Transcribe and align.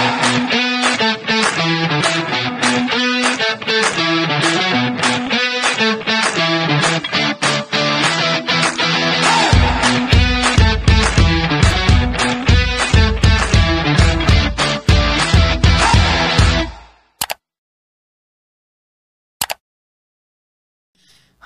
Thank 0.00 0.54
you. 0.54 0.69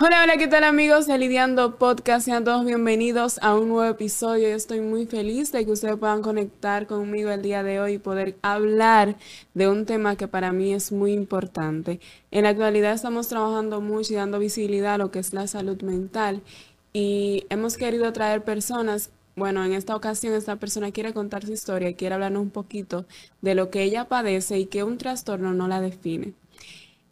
Hola, 0.07 0.23
hola, 0.23 0.36
¿qué 0.36 0.48
tal 0.48 0.64
amigos 0.64 1.07
de 1.07 1.16
Lidiando 1.16 1.77
Podcast? 1.77 2.27
Sean 2.27 2.45
todos 2.45 2.66
bienvenidos 2.66 3.39
a 3.41 3.54
un 3.54 3.71
nuevo 3.71 3.91
episodio. 3.91 4.50
Yo 4.50 4.54
estoy 4.54 4.80
muy 4.80 5.07
feliz 5.07 5.50
de 5.50 5.64
que 5.64 5.73
ustedes 5.73 5.96
puedan 5.96 6.21
conectar 6.21 6.86
conmigo 6.86 7.30
el 7.30 7.41
día 7.41 7.62
de 7.62 7.80
hoy 7.80 7.95
y 7.95 7.98
poder 7.98 8.36
hablar 8.43 9.17
de 9.54 9.67
un 9.67 9.86
tema 9.86 10.17
que 10.17 10.29
para 10.29 10.53
mí 10.53 10.75
es 10.75 10.93
muy 10.93 11.14
importante. 11.14 12.00
En 12.31 12.43
la 12.43 12.50
actualidad 12.50 12.93
estamos 12.93 13.29
trabajando 13.29 13.81
mucho 13.81 14.12
y 14.12 14.17
dando 14.17 14.39
visibilidad 14.39 14.93
a 14.93 14.98
lo 14.98 15.11
que 15.11 15.21
es 15.21 15.32
la 15.32 15.46
salud 15.46 15.81
mental 15.81 16.43
y 16.93 17.46
hemos 17.48 17.79
querido 17.79 18.12
traer 18.12 18.45
personas 18.45 19.11
bueno, 19.36 19.64
en 19.64 19.73
esta 19.73 19.96
ocasión 19.96 20.34
esta 20.34 20.57
persona 20.57 20.93
quiere 20.93 21.14
contar 21.14 21.46
su 21.46 21.53
historia 21.53 21.96
quiere 21.96 22.14
hablarnos 22.14 22.43
un 22.43 22.50
poquito 22.50 23.07
de 23.40 23.54
lo 23.54 23.71
que 23.71 23.82
ella 23.82 24.04
padece 24.04 24.59
y 24.59 24.67
que 24.67 24.84
un 24.84 24.98
trastorno 24.98 25.54
no 25.54 25.67
la 25.67 25.81
define. 25.81 26.34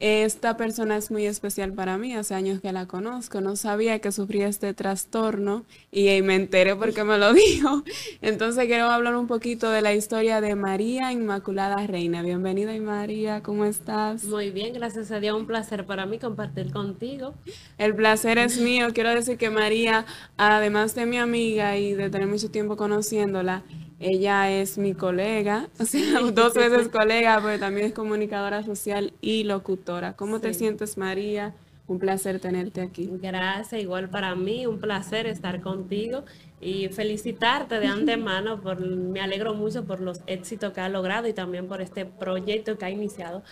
Esta 0.02 0.56
persona 0.56 0.96
es 0.96 1.12
muy 1.12 1.26
especial 1.26 1.74
para 1.74 1.96
mí, 1.96 2.12
hace 2.12 2.34
años 2.34 2.60
que 2.60 2.72
la 2.72 2.86
conozco, 2.86 3.40
no 3.40 3.54
sabía 3.54 4.00
que 4.00 4.10
sufría 4.10 4.48
este 4.48 4.74
trastorno 4.74 5.64
y 5.92 6.20
me 6.22 6.34
enteré 6.34 6.74
porque 6.74 7.04
me 7.04 7.18
lo 7.18 7.32
dijo. 7.32 7.84
Entonces 8.20 8.66
quiero 8.66 8.86
hablar 8.86 9.14
un 9.14 9.28
poquito 9.28 9.70
de 9.70 9.80
la 9.80 9.94
historia 9.94 10.40
de 10.40 10.56
María 10.56 11.12
Inmaculada 11.12 11.86
Reina. 11.86 12.20
Bienvenida 12.22 12.74
María, 12.80 13.44
¿cómo 13.44 13.64
estás? 13.64 14.24
Muy 14.24 14.50
bien, 14.50 14.74
gracias 14.74 15.12
a 15.12 15.20
Dios, 15.20 15.38
un 15.38 15.46
placer 15.46 15.86
para 15.86 16.04
mí 16.04 16.18
compartir 16.18 16.72
contigo. 16.72 17.34
El 17.78 17.94
placer 17.94 18.38
es 18.38 18.58
mío, 18.58 18.88
quiero 18.92 19.10
decir 19.10 19.38
que 19.38 19.50
María, 19.50 20.04
además 20.36 20.96
de 20.96 21.06
mi 21.06 21.18
amiga 21.18 21.78
y 21.78 21.92
de 21.92 22.10
tener 22.10 22.26
mucho 22.26 22.50
tiempo 22.50 22.76
conociéndola, 22.76 23.62
ella 24.02 24.50
es 24.50 24.78
mi 24.78 24.94
colega, 24.94 25.68
o 25.78 25.84
sea, 25.84 26.20
dos 26.34 26.54
veces 26.54 26.88
colega, 26.88 27.40
pero 27.42 27.58
también 27.58 27.86
es 27.86 27.92
comunicadora 27.92 28.62
social 28.64 29.12
y 29.20 29.44
locutora. 29.44 30.14
¿Cómo 30.14 30.40
te 30.40 30.54
sientes, 30.54 30.98
María? 30.98 31.54
Un 31.86 31.98
placer 31.98 32.38
tenerte 32.40 32.80
aquí. 32.80 33.10
Gracias, 33.20 33.80
igual 33.80 34.08
para 34.08 34.34
mí, 34.34 34.66
un 34.66 34.78
placer 34.78 35.26
estar 35.26 35.60
contigo 35.60 36.24
y 36.60 36.88
felicitarte 36.88 37.80
de 37.80 37.86
antemano, 37.86 38.60
por, 38.62 38.80
me 38.80 39.20
alegro 39.20 39.54
mucho 39.54 39.84
por 39.84 40.00
los 40.00 40.20
éxitos 40.26 40.72
que 40.72 40.80
ha 40.80 40.88
logrado 40.88 41.26
y 41.26 41.32
también 41.32 41.66
por 41.66 41.82
este 41.82 42.06
proyecto 42.06 42.78
que 42.78 42.84
ha 42.84 42.90
iniciado 42.90 43.42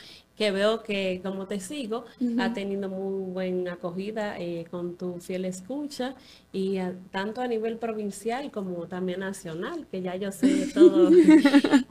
que 0.40 0.52
veo 0.52 0.82
que 0.82 1.20
como 1.22 1.46
te 1.46 1.60
sigo, 1.60 2.06
ha 2.38 2.54
tenido 2.54 2.88
muy 2.88 3.30
buena 3.30 3.74
acogida 3.74 4.38
eh, 4.38 4.64
con 4.70 4.96
tu 4.96 5.18
fiel 5.20 5.44
escucha 5.44 6.14
y 6.50 6.78
tanto 7.10 7.42
a 7.42 7.46
nivel 7.46 7.76
provincial 7.76 8.50
como 8.50 8.86
también 8.86 9.20
nacional, 9.20 9.86
que 9.90 10.00
ya 10.00 10.16
yo 10.16 10.32
sé 10.32 10.66
todo, 10.74 11.10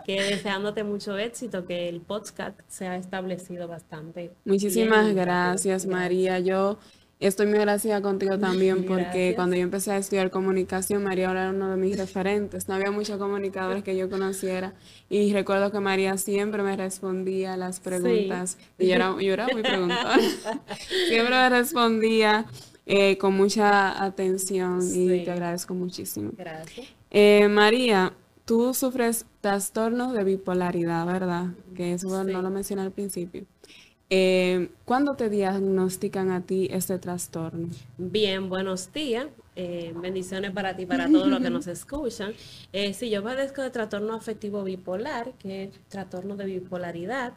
que 0.03 0.23
deseándote 0.23 0.83
mucho 0.83 1.15
éxito, 1.15 1.67
que 1.67 1.89
el 1.89 2.01
podcast 2.01 2.59
se 2.67 2.87
ha 2.87 2.97
establecido 2.97 3.67
bastante. 3.67 4.31
Muchísimas 4.45 5.13
gracias, 5.13 5.85
María. 5.85 6.39
Yo 6.39 6.79
Estoy 7.19 7.47
muy 7.47 7.57
agradecida 7.57 8.01
contigo 8.01 8.39
también 8.39 8.85
porque 8.87 9.33
cuando 9.35 9.57
yo 9.57 9.63
empecé 9.63 9.91
a 9.91 9.97
estudiar 9.97 10.31
comunicación, 10.31 11.03
María 11.03 11.31
era 11.31 11.49
uno 11.49 11.71
de 11.71 11.75
mis 11.75 11.97
referentes. 11.97 12.69
No 12.69 12.75
había 12.75 12.91
muchos 12.91 13.17
comunicadores 13.17 13.83
que 13.83 13.97
yo 13.97 14.09
conociera 14.09 14.73
y 15.09 15.33
recuerdo 15.33 15.69
que 15.69 15.81
María 15.81 16.17
siempre 16.17 16.63
me 16.63 16.77
respondía 16.77 17.57
las 17.57 17.81
preguntas. 17.81 18.57
Y 18.77 18.87
yo 18.87 18.95
era, 18.95 19.15
yo 19.21 19.33
era 19.33 19.47
muy 19.49 19.61
preguntona. 19.61 20.17
siempre 21.09 21.29
me 21.29 21.49
respondía 21.49 22.45
eh, 22.85 23.17
con 23.17 23.33
mucha 23.35 24.01
atención 24.01 24.79
y 24.81 25.25
te 25.25 25.31
agradezco 25.31 25.73
muchísimo. 25.73 26.31
Gracias. 26.37 26.87
Eh, 27.11 27.49
María, 27.49 28.13
tú 28.45 28.73
sufres 28.73 29.25
trastorno 29.41 30.13
de 30.13 30.23
bipolaridad, 30.23 31.05
¿verdad? 31.05 31.47
Que 31.75 31.93
eso 31.93 32.23
no 32.23 32.41
lo 32.41 32.49
mencioné 32.49 32.83
al 32.83 32.91
principio. 32.91 33.45
Eh, 34.11 34.69
¿Cuándo 34.85 35.15
te 35.15 35.29
diagnostican 35.29 36.31
a 36.31 36.41
ti 36.41 36.67
este 36.71 36.97
trastorno? 36.97 37.69
Bien, 37.97 38.49
buenos 38.49 38.91
días. 38.91 39.27
Eh, 39.55 39.93
bendiciones 39.95 40.51
para 40.51 40.75
ti, 40.75 40.85
para 40.85 41.11
todos 41.11 41.27
los 41.27 41.41
que 41.41 41.49
nos 41.51 41.67
escuchan. 41.67 42.33
Eh, 42.73 42.93
sí, 42.93 43.09
yo 43.09 43.21
padezco 43.21 43.61
de 43.61 43.69
trastorno 43.69 44.15
afectivo 44.15 44.63
bipolar, 44.63 45.33
que 45.33 45.65
es 45.65 45.69
trastorno 45.89 46.35
de 46.37 46.45
bipolaridad. 46.45 47.33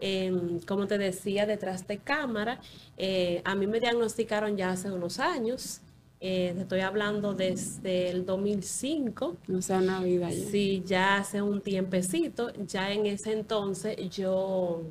Em, 0.00 0.58
como 0.60 0.86
te 0.86 0.98
decía, 0.98 1.46
detrás 1.46 1.86
de 1.86 1.98
cámara, 1.98 2.60
eh, 2.96 3.42
a 3.44 3.54
mí 3.54 3.66
me 3.66 3.78
diagnosticaron 3.78 4.56
ya 4.56 4.70
hace 4.70 4.90
unos 4.90 5.20
años. 5.20 5.82
estoy 6.22 6.80
hablando 6.80 7.32
desde 7.32 8.10
el 8.10 8.26
2005. 8.26 9.36
O 9.56 9.62
sea, 9.62 9.78
una 9.78 10.00
vida 10.02 10.30
ya. 10.30 10.50
Sí, 10.50 10.82
ya 10.84 11.16
hace 11.16 11.40
un 11.40 11.62
tiempecito. 11.62 12.52
Ya 12.66 12.92
en 12.92 13.06
ese 13.06 13.32
entonces 13.32 13.96
yo 14.10 14.82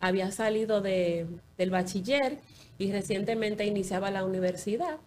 había 0.00 0.30
salido 0.32 0.80
de, 0.80 1.26
del 1.58 1.70
bachiller 1.70 2.38
y 2.78 2.90
recientemente 2.90 3.66
iniciaba 3.66 4.10
la 4.10 4.24
universidad, 4.24 4.98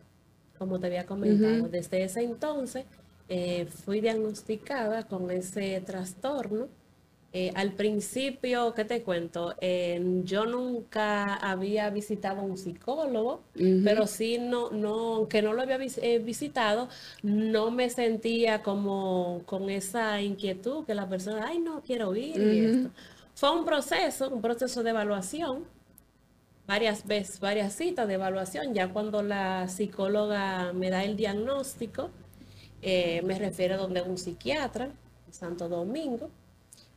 como 0.57 0.79
te 0.79 0.87
había 0.87 1.05
comentado. 1.05 1.67
Desde 1.67 2.03
ese 2.03 2.21
entonces 2.21 2.85
eh, 3.29 3.65
fui 3.65 3.99
diagnosticada 3.99 5.07
con 5.07 5.31
ese 5.31 5.81
trastorno. 5.81 6.67
Eh, 7.35 7.51
al 7.55 7.71
principio, 7.73 8.75
¿qué 8.75 8.85
te 8.85 9.01
cuento? 9.01 9.55
yo 10.23 10.45
nunca 10.45 11.33
había 11.33 11.89
visitado 11.89 12.43
un 12.43 12.59
psicólogo, 12.59 13.41
pero 13.83 14.05
sí, 14.05 14.37
no, 14.37 14.69
no, 14.69 15.15
aunque 15.15 15.41
no 15.41 15.53
lo 15.53 15.63
había 15.63 15.79
eh, 15.81 16.19
visitado, 16.19 16.89
no 17.23 17.71
me 17.71 17.89
sentía 17.89 18.61
como 18.61 19.41
con 19.47 19.71
esa 19.71 20.21
inquietud 20.21 20.85
que 20.85 20.93
la 20.93 21.09
persona, 21.09 21.47
ay, 21.47 21.57
no 21.57 21.81
quiero 21.81 22.15
ir 22.15 22.39
y 22.39 22.59
esto. 22.59 22.91
Fue 23.43 23.51
un 23.51 23.65
proceso, 23.65 24.29
un 24.29 24.41
proceso 24.41 24.83
de 24.83 24.91
evaluación, 24.91 25.65
varias 26.65 27.05
veces, 27.05 27.41
varias 27.41 27.73
citas 27.73 28.07
de 28.07 28.13
evaluación. 28.13 28.73
Ya 28.73 28.87
cuando 28.87 29.21
la 29.21 29.67
psicóloga 29.67 30.71
me 30.71 30.89
da 30.89 31.03
el 31.03 31.17
diagnóstico, 31.17 32.09
eh, 32.81 33.21
me 33.25 33.37
refiere 33.37 33.73
a 33.73 33.77
donde 33.77 34.01
un 34.01 34.17
psiquiatra, 34.17 34.91
Santo 35.29 35.67
Domingo, 35.67 36.29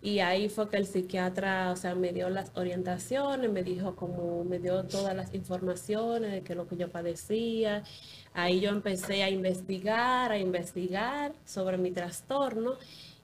y 0.01 0.21
ahí 0.21 0.49
fue 0.49 0.71
que 0.71 0.77
el 0.77 0.87
psiquiatra, 0.87 1.73
o 1.73 1.77
sea, 1.77 1.97
me 1.97 2.13
dio 2.13 2.31
las 2.31 2.53
orientaciones, 2.55 3.51
me 3.51 3.65
dijo 3.65 3.97
como, 3.97 4.45
me 4.45 4.61
dio 4.61 4.85
todas 4.85 5.17
las 5.17 5.35
informaciones 5.35 6.31
de 6.31 6.43
que 6.43 6.55
lo 6.55 6.69
que 6.69 6.77
yo 6.77 6.89
padecía. 6.89 7.83
Ahí 8.35 8.61
yo 8.61 8.71
empecé 8.71 9.25
a 9.25 9.31
investigar, 9.31 10.31
a 10.31 10.39
investigar 10.39 11.33
sobre 11.45 11.77
mi 11.77 11.91
trastorno 11.91 12.75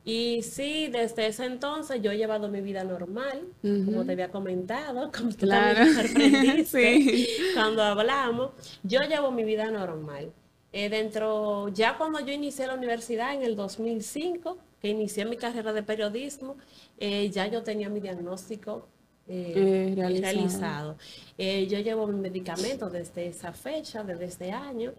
y 0.05 0.43
sí, 0.43 0.89
desde 0.89 1.29
ese 1.29 1.45
entonces 1.45 2.03
yo 2.03 2.11
he 2.11 2.17
llevado 2.17 2.49
mi 2.49 2.61
vida 2.61 2.83
normal, 2.83 3.41
como 3.63 4.05
te 4.05 4.13
había 4.13 4.31
comentado, 4.31 5.13
como 5.17 5.31
tú 5.31 5.47
también 5.47 5.95
sorprendiste 5.95 7.29
cuando 7.55 7.83
hablamos. 7.83 8.51
Yo 8.83 9.01
llevo 9.03 9.31
mi 9.31 9.45
vida 9.45 9.71
normal. 9.71 10.33
Eh, 10.73 10.89
dentro, 10.89 11.69
ya 11.69 11.99
cuando 11.99 12.19
yo 12.19 12.33
inicié 12.33 12.67
la 12.67 12.75
universidad 12.75 13.35
en 13.35 13.43
el 13.43 13.55
2005, 13.55 14.59
que 14.81 14.89
inicié 14.89 15.25
mi 15.25 15.37
carrera 15.37 15.73
de 15.73 15.85
periodismo, 15.85 16.57
eh, 16.99 17.31
ya 17.31 17.47
yo 17.47 17.63
tenía 17.63 17.89
mi 17.89 18.01
diagnóstico 18.01 18.89
eh, 19.29 19.93
realizado. 19.95 20.97
yo 21.39 21.79
llevo 21.79 22.09
mi 22.09 22.19
medicamento 22.19 22.91
desde 22.91 23.29
esa 23.29 23.53
fecha, 23.53 24.03
desde 24.03 24.25
ese 24.25 24.51
año. 24.51 24.95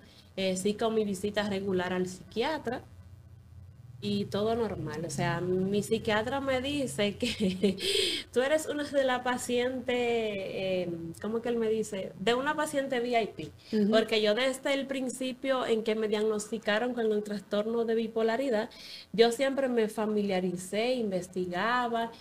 sí 0.55 0.75
con 0.75 0.95
mi 0.95 1.03
visita 1.03 1.49
regular 1.49 1.91
al 1.91 2.07
psiquiatra 2.07 2.83
y 4.05 4.25
todo 4.25 4.53
normal. 4.53 5.05
O 5.05 5.09
sea, 5.09 5.39
mi 5.39 5.81
psiquiatra 5.81 6.41
me 6.41 6.59
dice 6.59 7.15
que 7.15 7.77
tú 8.33 8.41
eres 8.41 8.67
una 8.67 8.83
de 8.83 9.05
las 9.05 9.21
pacientes, 9.21 9.95
eh, 9.95 10.89
¿cómo 11.21 11.41
que 11.41 11.47
él 11.47 11.55
me 11.55 11.69
dice? 11.69 12.11
De 12.19 12.33
una 12.33 12.53
paciente 12.53 12.99
VIP. 12.99 13.49
Porque 13.89 14.21
yo 14.21 14.35
desde 14.35 14.73
el 14.73 14.87
principio 14.87 15.65
en 15.65 15.85
que 15.85 15.95
me 15.95 16.09
diagnosticaron 16.09 16.93
con 16.93 17.13
el 17.13 17.23
trastorno 17.23 17.85
de 17.85 17.95
bipolaridad, 17.95 18.69
yo 19.13 19.31
siempre 19.31 19.69
me 19.69 19.87
familiaricé, 19.87 20.95
investigaba. 20.95 22.11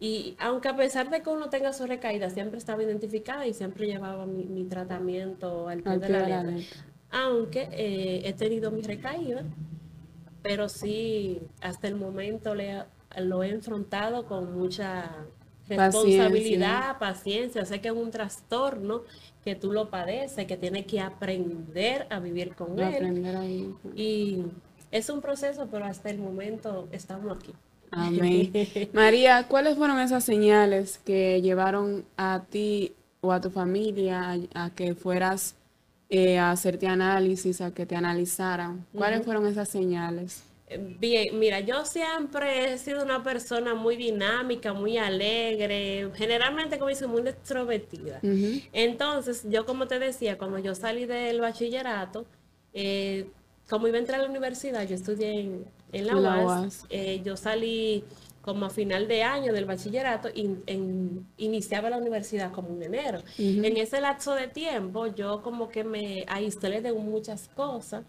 Y 0.00 0.34
aunque 0.40 0.66
a 0.66 0.76
pesar 0.76 1.08
de 1.08 1.22
que 1.22 1.30
uno 1.30 1.50
tenga 1.50 1.72
su 1.72 1.86
recaída, 1.86 2.30
siempre 2.30 2.58
estaba 2.58 2.82
identificada 2.82 3.46
y 3.46 3.54
siempre 3.54 3.86
llevaba 3.86 4.26
mi, 4.26 4.64
tratamiento 4.64 5.68
al 5.68 5.84
pie 5.84 5.98
de 5.98 6.08
la 6.08 6.42
letra. 6.42 6.66
Aunque 7.10 7.68
eh, 7.70 8.22
he 8.24 8.32
tenido 8.32 8.72
mi 8.72 8.82
recaída 8.82 9.44
pero 10.48 10.70
sí, 10.70 11.42
hasta 11.60 11.88
el 11.88 11.96
momento 11.96 12.54
le, 12.54 12.84
lo 13.18 13.42
he 13.42 13.50
enfrentado 13.50 14.24
con 14.24 14.58
mucha 14.58 15.10
responsabilidad, 15.68 16.98
paciencia. 16.98 17.66
Sé 17.66 17.82
que 17.82 17.88
es 17.88 17.94
un 17.94 18.10
trastorno 18.10 19.02
que 19.44 19.56
tú 19.56 19.74
lo 19.74 19.90
padeces, 19.90 20.46
que 20.46 20.56
tienes 20.56 20.86
que 20.86 21.00
aprender 21.00 22.06
a 22.08 22.18
vivir 22.18 22.54
con 22.54 22.78
él. 22.78 23.74
Y 23.94 24.42
es 24.90 25.10
un 25.10 25.20
proceso, 25.20 25.68
pero 25.70 25.84
hasta 25.84 26.08
el 26.08 26.16
momento 26.16 26.88
estamos 26.92 27.36
aquí. 27.36 27.52
Amén. 27.90 28.50
María, 28.94 29.48
¿cuáles 29.48 29.76
fueron 29.76 30.00
esas 30.00 30.24
señales 30.24 30.96
que 30.96 31.42
llevaron 31.42 32.06
a 32.16 32.46
ti 32.48 32.94
o 33.20 33.32
a 33.32 33.42
tu 33.42 33.50
familia 33.50 34.38
a, 34.54 34.70
que 34.70 34.94
fueras 34.94 35.56
eh, 36.08 36.38
a 36.38 36.50
hacerte 36.50 36.86
análisis, 36.86 37.60
a 37.60 37.72
que 37.72 37.86
te 37.86 37.96
analizaran? 37.96 38.86
¿Cuáles 38.92 39.24
fueron 39.24 39.46
esas 39.46 39.68
señales? 39.68 40.42
Bien, 40.98 41.38
mira, 41.38 41.60
yo 41.60 41.84
siempre 41.84 42.72
he 42.72 42.78
sido 42.78 43.02
una 43.02 43.22
persona 43.22 43.74
muy 43.74 43.96
dinámica, 43.96 44.74
muy 44.74 44.98
alegre, 44.98 46.10
generalmente 46.14 46.78
como 46.78 46.90
dice, 46.90 47.06
muy 47.06 47.22
extrovertida. 47.22 48.20
Entonces, 48.72 49.44
yo 49.48 49.64
como 49.64 49.86
te 49.86 49.98
decía, 49.98 50.36
cuando 50.36 50.58
yo 50.58 50.74
salí 50.74 51.06
del 51.06 51.40
bachillerato, 51.40 52.26
eh, 52.74 53.30
como 53.68 53.88
iba 53.88 53.96
a 53.96 54.00
entrar 54.00 54.20
a 54.20 54.24
la 54.24 54.28
universidad, 54.28 54.86
yo 54.86 54.94
estudié 54.94 55.64
en, 55.92 56.06
la, 56.06 56.16
UAS, 56.16 56.84
eh, 56.90 57.22
yo 57.24 57.36
salí 57.36 58.04
como 58.48 58.64
a 58.64 58.70
final 58.70 59.06
de 59.08 59.22
año 59.22 59.52
del 59.52 59.66
bachillerato 59.66 60.30
iniciaba 61.36 61.90
la 61.90 61.98
universidad 61.98 62.50
como 62.50 62.70
en 62.70 62.82
enero. 62.82 63.18
En 63.36 63.76
ese 63.76 64.00
lapso 64.00 64.34
de 64.34 64.48
tiempo 64.48 65.06
yo 65.06 65.42
como 65.42 65.68
que 65.68 65.84
me 65.84 66.24
aislé 66.26 66.80
de 66.80 66.94
muchas 66.94 67.48
cosas 67.48 68.04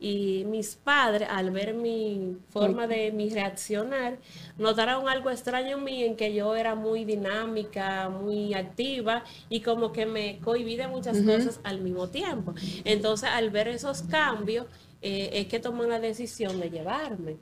y 0.00 0.44
mis 0.46 0.74
padres, 0.74 1.28
al 1.30 1.52
ver 1.52 1.74
mi 1.74 2.38
forma 2.48 2.88
de 2.88 3.12
mi 3.12 3.30
reaccionar, 3.30 4.18
notaron 4.58 5.08
algo 5.08 5.30
extraño 5.30 5.78
en 5.78 5.84
mí, 5.84 6.02
en 6.02 6.16
que 6.16 6.34
yo 6.34 6.56
era 6.56 6.74
muy 6.74 7.04
dinámica, 7.04 8.08
muy 8.08 8.52
activa 8.52 9.22
y 9.48 9.60
como 9.60 9.92
que 9.92 10.06
me 10.06 10.40
cohibí 10.40 10.74
de 10.74 10.88
muchas 10.88 11.22
cosas 11.22 11.60
al 11.62 11.80
mismo 11.80 12.08
tiempo. 12.08 12.52
Entonces, 12.84 13.30
al 13.32 13.50
ver 13.50 13.68
esos 13.68 14.02
cambios, 14.02 14.66
eh, 15.02 15.30
es 15.34 15.46
que 15.46 15.60
tomé 15.60 15.86
la 15.86 16.00
decisión 16.00 16.58
de 16.58 16.68
llevarme. 16.68 17.36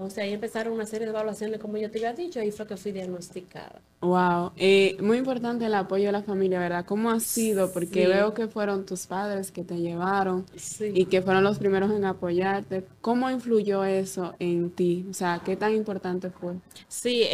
Entonces 0.00 0.24
ahí 0.24 0.32
empezaron 0.32 0.72
una 0.72 0.86
serie 0.86 1.04
de 1.04 1.10
evaluaciones, 1.10 1.60
como 1.60 1.76
yo 1.76 1.90
te 1.90 1.98
había 1.98 2.14
dicho, 2.14 2.40
y 2.40 2.50
fue 2.50 2.66
que 2.66 2.78
fui 2.78 2.90
diagnosticada. 2.90 3.82
Wow, 4.00 4.52
eh, 4.56 4.96
muy 5.02 5.18
importante 5.18 5.66
el 5.66 5.74
apoyo 5.74 6.06
de 6.06 6.12
la 6.12 6.22
familia, 6.22 6.58
¿verdad? 6.58 6.86
¿Cómo 6.86 7.10
ha 7.10 7.20
sido? 7.20 7.70
Porque 7.70 8.08
veo 8.08 8.32
que 8.32 8.48
fueron 8.48 8.86
tus 8.86 9.06
padres 9.06 9.52
que 9.52 9.62
te 9.62 9.76
llevaron 9.76 10.46
y 10.80 11.04
que 11.04 11.20
fueron 11.20 11.44
los 11.44 11.58
primeros 11.58 11.90
en 11.90 12.06
apoyarte. 12.06 12.86
¿Cómo 13.02 13.28
influyó 13.28 13.84
eso 13.84 14.34
en 14.38 14.70
ti? 14.70 15.04
O 15.10 15.12
sea, 15.12 15.42
¿qué 15.44 15.54
tan 15.54 15.74
importante 15.74 16.30
fue? 16.30 16.54
Sí, 16.88 17.26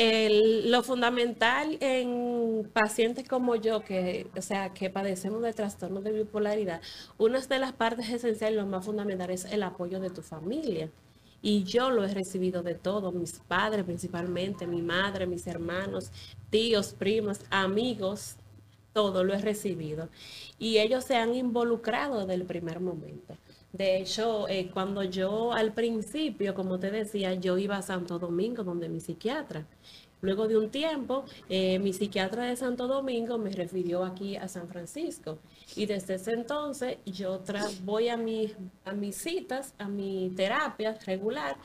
lo 0.65 0.83
fundamental 0.83 1.79
en 1.79 2.69
pacientes 2.73 3.29
como 3.29 3.55
yo, 3.55 3.85
que, 3.85 4.27
o 4.37 4.43
sea, 4.43 4.75
que 4.75 4.91
padecemos 4.91 5.41
de 5.41 5.53
trastornos 5.53 6.03
de 6.03 6.11
bipolaridad, 6.11 6.81
una 7.17 7.39
de 7.39 7.59
las 7.61 7.75
partes 7.75 8.09
esenciales, 8.09 8.57
lo 8.57 8.67
más 8.67 8.85
fundamental 8.85 9.31
es 9.31 9.45
el 9.45 9.63
apoyo 9.63 10.01
de 10.01 10.11
tu 10.11 10.23
familia. 10.23 10.91
Y 11.47 11.63
yo 11.63 11.91
lo 11.91 12.05
he 12.05 12.13
recibido 12.13 12.65
de 12.65 12.75
todo, 12.75 13.13
mis 13.13 13.39
padres 13.39 13.85
principalmente, 13.85 14.67
mi 14.67 14.83
madre, 14.83 15.29
mis 15.29 15.47
hermanos, 15.47 16.11
tíos, 16.51 16.93
primos, 16.93 17.39
amigos, 17.51 18.35
todo 18.93 19.23
lo 19.23 19.33
he 19.33 19.39
recibido. 19.39 20.09
Y 20.59 20.79
ellos 20.79 21.05
se 21.05 21.15
han 21.15 21.37
involucrado 21.37 22.19
desde 22.19 22.35
el 22.35 22.47
primer 22.47 22.81
momento. 22.81 23.37
De 23.73 23.97
hecho, 23.97 24.49
eh, 24.49 24.71
cuando 24.75 25.05
yo 25.05 25.53
al 25.53 25.73
principio, 25.73 26.53
como 26.53 26.81
te 26.81 26.91
decía, 26.91 27.35
yo 27.35 27.57
iba 27.59 27.77
a 27.77 27.83
Santo 27.83 28.19
Domingo, 28.19 28.65
donde 28.65 28.89
mi 28.89 28.99
psiquiatra. 28.99 29.69
Luego 30.21 30.49
de 30.49 30.57
un 30.57 30.71
tiempo, 30.71 31.25
eh, 31.49 31.79
mi 31.79 31.93
psiquiatra 31.93 32.45
de 32.45 32.57
Santo 32.57 32.87
Domingo 32.87 33.39
me 33.39 33.51
refirió 33.51 34.05
aquí 34.05 34.37
a 34.37 34.49
San 34.49 34.69
Francisco. 34.69 35.39
Y 35.77 35.87
desde 35.87 36.15
ese 36.15 36.33
entonces 36.33 36.99
yo 37.05 37.43
voy 37.83 38.09
a, 38.09 38.17
mi, 38.17 38.53
a 38.85 38.93
mis 38.93 39.17
citas, 39.17 39.75
a 39.79 39.89
mi 39.89 40.33
terapia 40.35 40.99
regular. 41.07 41.57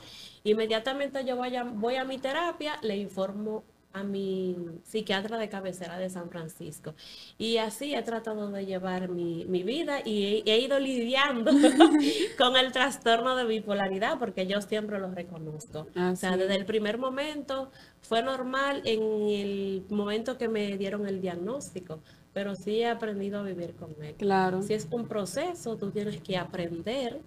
Inmediatamente 0.44 1.24
yo 1.24 1.36
vaya, 1.36 1.64
voy 1.64 1.96
a 1.96 2.04
mi 2.04 2.18
terapia, 2.18 2.78
le 2.82 2.96
informo 2.96 3.64
a 3.92 4.02
mi 4.04 4.56
psiquiatra 4.84 5.38
de 5.38 5.48
cabecera 5.48 5.98
de 5.98 6.08
San 6.08 6.30
Francisco. 6.30 6.94
Y 7.38 7.58
así 7.58 7.94
he 7.94 8.02
tratado 8.02 8.50
de 8.50 8.64
llevar 8.64 9.08
mi, 9.08 9.44
vida 9.44 10.00
y 10.04 10.42
he, 10.46 10.58
ido 10.58 10.78
lidiando 10.78 11.50
con 12.38 12.56
el 12.56 12.72
trastorno 12.72 13.36
de 13.36 13.44
bipolaridad 13.44 14.18
porque 14.18 14.46
yo 14.46 14.60
siempre 14.62 14.98
lo 14.98 15.10
reconozco. 15.10 15.86
o 15.94 16.16
sea, 16.16 16.36
desde 16.36 16.56
el 16.56 16.64
primer 16.64 16.98
momento 16.98 17.70
fue 18.02 18.22
normal 18.22 18.82
en 18.84 19.02
el 19.28 19.84
momento 19.90 20.36
que 20.38 20.48
me 20.48 20.76
dieron 20.76 21.06
el 21.06 21.20
diagnóstico, 21.20 22.00
pero 22.32 22.54
sí 22.54 22.80
he 22.80 22.86
aprendido 22.88 23.40
a 23.40 23.42
vivir 23.42 23.74
con 23.74 23.94
él. 24.02 24.14
Claro. 24.14 24.62
Si 24.62 24.74
es 24.74 24.86
un 24.90 25.06
proceso, 25.08 25.76
tú 25.76 25.90
tienes 25.90 26.20
que 26.20 26.36
aprender. 26.36 27.20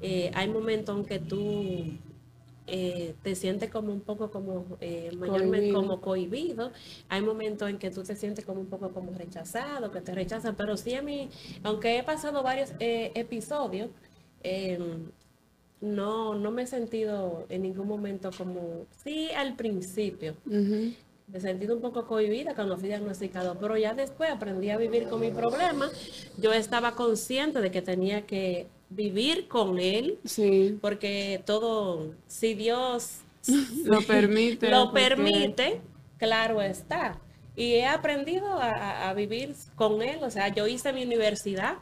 Eh, 0.00 0.30
hay 0.34 0.48
momentos 0.48 0.96
en 0.96 1.04
que 1.04 1.18
tú 1.18 1.98
eh, 2.66 3.14
te 3.22 3.34
sientes 3.34 3.70
como 3.70 3.92
un 3.92 4.00
poco 4.00 4.30
como 4.30 4.64
eh, 4.80 5.10
mayormente 5.18 5.72
como 5.72 6.00
cohibido. 6.00 6.72
Hay 7.10 7.20
momentos 7.20 7.68
en 7.68 7.78
que 7.78 7.90
tú 7.90 8.02
te 8.02 8.16
sientes 8.16 8.44
como 8.44 8.60
un 8.60 8.68
poco 8.68 8.90
como 8.90 9.12
rechazado, 9.12 9.90
que 9.90 10.00
te 10.00 10.14
rechazan, 10.14 10.54
pero 10.56 10.76
sí 10.76 10.94
a 10.94 11.02
mí, 11.02 11.28
aunque 11.62 11.98
he 11.98 12.02
pasado 12.02 12.42
varios 12.42 12.72
eh, 12.80 13.12
episodios, 13.14 13.90
em, 14.42 15.10
no, 15.84 16.34
no 16.34 16.50
me 16.50 16.62
he 16.62 16.66
sentido 16.66 17.46
en 17.48 17.62
ningún 17.62 17.86
momento 17.86 18.30
como, 18.36 18.86
sí 19.04 19.28
al 19.36 19.54
principio. 19.54 20.34
Me 20.46 21.38
he 21.38 21.40
sentido 21.40 21.76
un 21.76 21.82
poco 21.82 22.06
cohibida 22.06 22.54
cuando 22.54 22.76
fui 22.76 22.88
diagnosticado, 22.88 23.58
pero 23.58 23.76
ya 23.76 23.94
después 23.94 24.30
aprendí 24.30 24.70
a 24.70 24.78
vivir 24.78 25.08
con 25.08 25.20
mi 25.20 25.30
problema. 25.30 25.90
Yo 26.38 26.52
estaba 26.52 26.92
consciente 26.92 27.60
de 27.60 27.70
que 27.70 27.82
tenía 27.82 28.26
que 28.26 28.66
vivir 28.88 29.46
con 29.48 29.78
Él, 29.78 30.18
sí. 30.24 30.78
porque 30.80 31.42
todo, 31.44 32.14
si 32.26 32.54
Dios 32.54 33.18
lo 33.84 34.00
permite, 34.02 34.70
lo 34.70 34.92
permite, 34.92 35.80
claro 36.18 36.62
está. 36.62 37.20
Y 37.56 37.74
he 37.74 37.86
aprendido 37.86 38.46
a, 38.60 39.12
vivir 39.14 39.54
con 39.76 40.02
Él, 40.02 40.18
o 40.24 40.30
sea, 40.30 40.48
yo 40.48 40.66
hice 40.66 40.92
mi 40.92 41.04
universidad, 41.04 41.76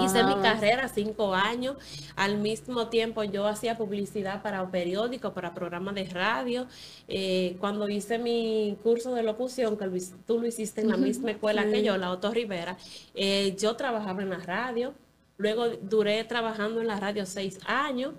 Hice 0.00 0.22
mi 0.24 0.34
carrera 0.36 0.88
cinco 0.88 1.34
años. 1.34 1.76
Al 2.14 2.38
mismo 2.38 2.88
tiempo 2.88 3.24
yo 3.24 3.46
hacía 3.46 3.76
publicidad 3.76 4.42
para 4.42 4.64
periódicos, 4.70 5.32
para 5.32 5.54
programas 5.54 5.94
de 5.94 6.04
radio. 6.04 6.66
Eh, 7.08 7.56
cuando 7.58 7.88
hice 7.88 8.18
mi 8.18 8.76
curso 8.82 9.14
de 9.14 9.22
locución, 9.22 9.76
que 9.76 9.88
tú 10.26 10.38
lo 10.38 10.46
hiciste 10.46 10.82
en 10.82 10.88
la 10.88 10.96
misma 10.96 11.32
escuela 11.32 11.64
que 11.64 11.82
yo, 11.82 11.96
la 11.96 12.12
Otto 12.12 12.30
Rivera, 12.30 12.76
eh, 13.14 13.56
yo 13.58 13.74
trabajaba 13.76 14.22
en 14.22 14.30
la 14.30 14.38
radio. 14.38 14.94
Luego 15.36 15.68
duré 15.68 16.22
trabajando 16.24 16.80
en 16.80 16.86
la 16.86 17.00
radio 17.00 17.26
seis 17.26 17.58
años. 17.66 18.14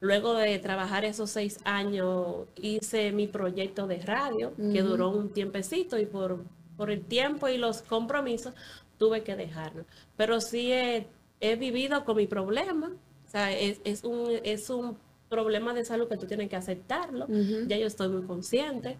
Luego 0.00 0.34
de 0.34 0.58
trabajar 0.58 1.06
esos 1.06 1.30
seis 1.30 1.58
años 1.64 2.46
hice 2.56 3.12
mi 3.12 3.26
proyecto 3.26 3.86
de 3.86 3.98
radio, 4.00 4.52
que 4.56 4.82
duró 4.82 5.08
un 5.08 5.32
tiempecito 5.32 5.98
y 5.98 6.04
por, 6.04 6.44
por 6.76 6.90
el 6.90 7.02
tiempo 7.02 7.48
y 7.48 7.56
los 7.56 7.80
compromisos 7.80 8.52
tuve 8.98 9.22
que 9.22 9.36
dejarlo. 9.36 9.84
Pero 10.16 10.40
sí 10.40 10.72
he, 10.72 11.06
vivido 11.56 12.04
con 12.04 12.16
mi 12.16 12.26
problema. 12.26 12.92
O 13.26 13.30
sea, 13.30 13.52
es, 13.52 14.04
un, 14.04 14.30
es 14.44 14.70
un 14.70 14.96
problema 15.28 15.74
de 15.74 15.84
salud 15.84 16.08
que 16.08 16.16
tú 16.16 16.26
tienes 16.26 16.48
que 16.48 16.56
aceptarlo. 16.56 17.26
Ya 17.66 17.76
yo 17.76 17.86
estoy 17.86 18.08
muy 18.08 18.22
consciente. 18.22 18.96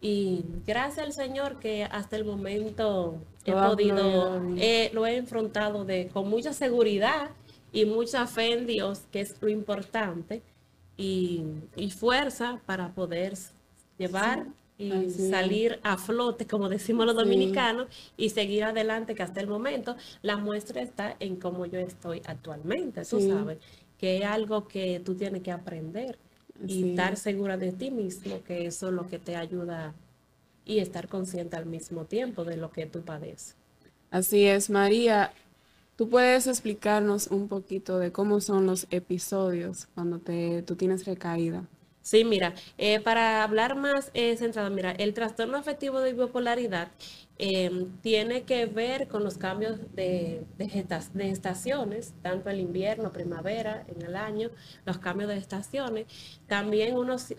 Y 0.00 0.44
gracias 0.66 1.06
al 1.06 1.12
Señor 1.12 1.58
que 1.58 1.84
hasta 1.84 2.16
el 2.16 2.24
momento 2.24 3.18
he 3.44 3.52
podido, 3.52 4.40
lo 4.92 5.06
he 5.06 5.16
enfrentado 5.16 5.84
de, 5.84 6.08
con 6.08 6.28
mucha 6.28 6.52
seguridad 6.54 7.30
y 7.72 7.84
mucha 7.84 8.26
fe 8.26 8.52
en 8.52 8.66
Dios, 8.66 9.02
que 9.12 9.20
es 9.20 9.36
lo 9.40 9.48
importante, 9.48 10.42
y, 10.96 11.44
fuerza 11.96 12.60
para 12.66 12.92
poder 12.92 13.34
llevar 13.98 14.46
y 14.80 15.10
salir 15.10 15.78
a 15.82 15.96
flote, 15.98 16.46
como 16.46 16.68
decimos 16.68 17.06
los 17.06 17.14
dominicanos, 17.14 17.88
y 18.16 18.30
seguir 18.30 18.64
adelante, 18.64 19.14
que 19.14 19.22
hasta 19.22 19.40
el 19.40 19.46
momento 19.46 19.96
la 20.22 20.36
muestra 20.36 20.80
está 20.80 21.16
en 21.20 21.36
cómo 21.36 21.66
yo 21.66 21.78
estoy 21.78 22.22
actualmente, 22.24 23.04
tú 23.04 23.20
sabes, 23.20 23.58
que 23.98 24.18
es 24.18 24.24
algo 24.24 24.66
que 24.66 25.00
tú 25.04 25.14
tienes 25.14 25.42
que 25.42 25.52
aprender 25.52 26.18
y 26.66 26.90
estar 26.90 27.16
segura 27.16 27.56
de 27.56 27.72
ti 27.72 27.90
mismo, 27.90 28.42
que 28.44 28.66
eso 28.66 28.88
es 28.88 28.94
lo 28.94 29.06
que 29.06 29.18
te 29.18 29.36
ayuda 29.36 29.94
y 30.64 30.78
estar 30.78 31.08
consciente 31.08 31.56
al 31.56 31.66
mismo 31.66 32.04
tiempo 32.04 32.44
de 32.44 32.56
lo 32.56 32.70
que 32.70 32.86
tú 32.86 33.02
padeces. 33.02 33.56
Así 34.10 34.46
es, 34.46 34.70
María. 34.70 35.32
¿Tú 35.96 36.08
puedes 36.08 36.46
explicarnos 36.46 37.26
un 37.26 37.48
poquito 37.48 37.98
de 37.98 38.10
cómo 38.10 38.40
son 38.40 38.66
los 38.66 38.86
episodios 38.90 39.86
cuando 39.94 40.18
te, 40.18 40.62
tú 40.62 40.74
tienes 40.74 41.04
recaída? 41.04 41.64
Sí, 42.10 42.24
mira, 42.24 42.54
eh, 42.76 42.98
para 42.98 43.44
hablar 43.44 43.76
más 43.76 44.10
eh, 44.14 44.36
centrado, 44.36 44.68
mira, 44.68 44.90
el 44.90 45.14
trastorno 45.14 45.56
afectivo 45.56 46.00
de 46.00 46.12
bipolaridad 46.12 46.88
em, 47.38 47.86
tiene 48.00 48.42
que 48.42 48.66
ver 48.66 49.06
con 49.06 49.22
los 49.22 49.38
cambios 49.38 49.78
de, 49.94 50.44
de, 50.58 51.30
estaciones, 51.30 52.12
tanto 52.20 52.50
el 52.50 52.58
invierno, 52.58 53.12
primavera, 53.12 53.84
en 53.86 54.02
el 54.02 54.16
año, 54.16 54.50
los 54.86 54.98
cambios 54.98 55.28
de 55.30 55.36
estaciones, 55.36 56.06
también 56.48 56.96
unos, 56.96 57.30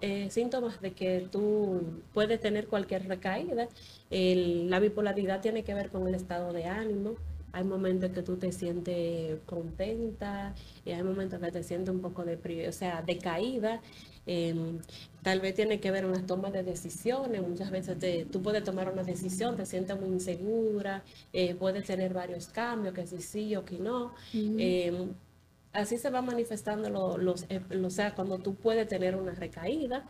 eh, 0.00 0.30
síntomas 0.30 0.80
de 0.80 0.92
que 0.92 1.26
tú 1.32 1.82
puedes 2.14 2.40
tener 2.40 2.68
cualquier 2.68 3.08
recaída. 3.08 3.68
la 4.10 4.78
bipolaridad 4.78 5.40
tiene 5.40 5.64
que 5.64 5.74
ver 5.74 5.90
con 5.90 6.06
el 6.06 6.14
estado 6.14 6.52
de 6.52 6.66
ánimo, 6.66 7.16
hay 7.52 7.64
momentos 7.64 8.10
que 8.10 8.22
tú 8.22 8.36
te 8.36 8.52
sientes 8.52 9.40
contenta 9.46 10.54
y 10.84 10.90
hay 10.92 11.02
momentos 11.02 11.40
que 11.40 11.50
te 11.50 11.62
sientes 11.62 11.94
un 11.94 12.00
poco 12.00 12.24
de, 12.24 12.68
o 12.68 12.72
sea, 12.72 13.02
decaída. 13.02 13.80
Em, 14.26 14.78
tal 15.22 15.40
vez 15.40 15.54
tiene 15.54 15.80
que 15.80 15.90
ver 15.90 16.04
una 16.04 16.26
toma 16.26 16.50
de 16.50 16.62
decisiones. 16.62 17.40
Muchas 17.42 17.70
veces 17.70 17.98
te, 17.98 18.26
tú 18.26 18.42
puedes 18.42 18.62
tomar 18.62 18.92
una 18.92 19.02
decisión, 19.02 19.56
te 19.56 19.64
sientes 19.66 19.98
muy 19.98 20.10
insegura, 20.10 21.02
eh, 21.32 21.54
puedes 21.54 21.86
tener 21.86 22.12
varios 22.12 22.48
cambios, 22.48 22.94
que 22.94 23.06
si 23.06 23.22
sí 23.22 23.56
o 23.56 23.64
que 23.64 23.78
no. 23.78 24.14
Em, 24.34 25.14
así 25.72 25.96
se 25.98 26.10
va 26.10 26.22
manifestando 26.22 27.16
los, 27.18 27.46
eh, 27.48 27.60
o 27.84 27.90
sea, 27.90 28.14
cuando 28.14 28.38
tú 28.38 28.54
puedes 28.54 28.86
tener 28.88 29.16
una 29.16 29.32
recaída. 29.32 30.06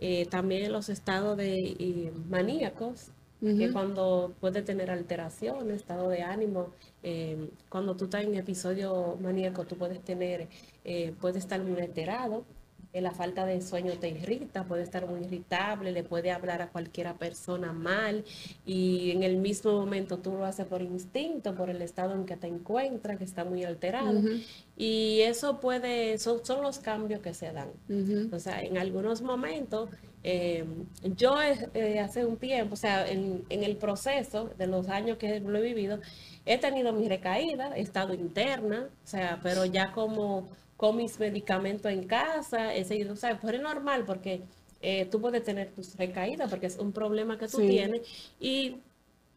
Eh, 0.00 0.26
también 0.26 0.72
los 0.72 0.88
estados 0.88 1.36
de 1.36 2.12
maníacos, 2.28 3.10
que 3.40 3.70
cuando 3.72 4.34
puede 4.40 4.62
tener 4.62 4.90
alteración, 4.90 5.70
estado 5.70 6.08
de 6.08 6.22
ánimo, 6.22 6.70
eh, 7.02 7.50
cuando 7.68 7.96
tú 7.96 8.06
estás 8.06 8.24
en 8.24 8.34
episodio 8.34 9.16
maníaco, 9.20 9.64
tú 9.64 9.76
puedes 9.76 10.00
tener, 10.00 10.48
eh, 10.84 11.14
puede 11.20 11.38
estar 11.38 11.62
muy 11.62 11.80
alterado, 11.80 12.44
eh, 12.92 13.00
la 13.00 13.12
falta 13.12 13.44
de 13.44 13.60
sueño 13.60 13.92
te 14.00 14.08
irrita, 14.08 14.64
puede 14.64 14.82
estar 14.82 15.06
muy 15.06 15.20
irritable, 15.20 15.92
le 15.92 16.02
puede 16.02 16.30
hablar 16.30 16.62
a 16.62 16.68
cualquiera 16.68 17.14
persona 17.14 17.72
mal 17.72 18.24
y 18.64 19.10
en 19.10 19.22
el 19.22 19.36
mismo 19.36 19.72
momento 19.72 20.18
tú 20.18 20.32
lo 20.32 20.46
haces 20.46 20.66
por 20.66 20.80
instinto, 20.80 21.54
por 21.54 21.68
el 21.68 21.82
estado 21.82 22.14
en 22.14 22.24
que 22.24 22.36
te 22.36 22.46
encuentras, 22.46 23.18
que 23.18 23.24
está 23.24 23.44
muy 23.44 23.62
alterado. 23.62 24.20
Y 24.76 25.20
eso 25.20 25.60
puede, 25.60 26.18
son, 26.18 26.44
son 26.44 26.62
los 26.62 26.78
cambios 26.78 27.20
que 27.20 27.34
se 27.34 27.52
dan. 27.52 27.68
O 28.32 28.38
sea, 28.38 28.62
en 28.62 28.78
algunos 28.78 29.20
momentos 29.20 29.90
eh, 30.30 30.62
yo 31.16 31.40
eh, 31.40 32.00
hace 32.00 32.26
un 32.26 32.36
tiempo, 32.36 32.74
o 32.74 32.76
sea, 32.76 33.08
en, 33.08 33.46
el 33.48 33.76
proceso 33.78 34.50
de 34.58 34.66
los 34.66 34.90
años 34.90 35.16
que 35.16 35.40
lo 35.40 35.56
he 35.56 35.62
vivido, 35.62 36.00
he 36.44 36.58
tenido 36.58 36.92
mi 36.92 37.08
recaída, 37.08 37.74
he 37.74 37.80
estado 37.80 38.12
interna, 38.12 38.90
o 39.04 39.06
sea, 39.06 39.40
pero 39.42 39.64
ya 39.64 39.90
como 39.92 40.50
con 40.76 40.98
mis 40.98 41.18
medicamentos 41.18 41.90
en 41.90 42.06
casa, 42.06 42.74
he 42.74 42.84
seguido, 42.84 43.14
o 43.14 43.16
sea, 43.16 43.40
pero 43.40 43.56
es 43.56 43.62
normal 43.62 44.04
porque 44.04 44.42
eh, 44.82 45.06
tú 45.06 45.18
puedes 45.18 45.42
tener 45.44 45.70
tus 45.70 45.96
recaídas 45.96 46.50
porque 46.50 46.66
es 46.66 46.78
un 46.78 46.92
problema 46.92 47.38
que 47.38 47.48
tú 47.48 47.60
tienes 47.60 48.02
y 48.38 48.76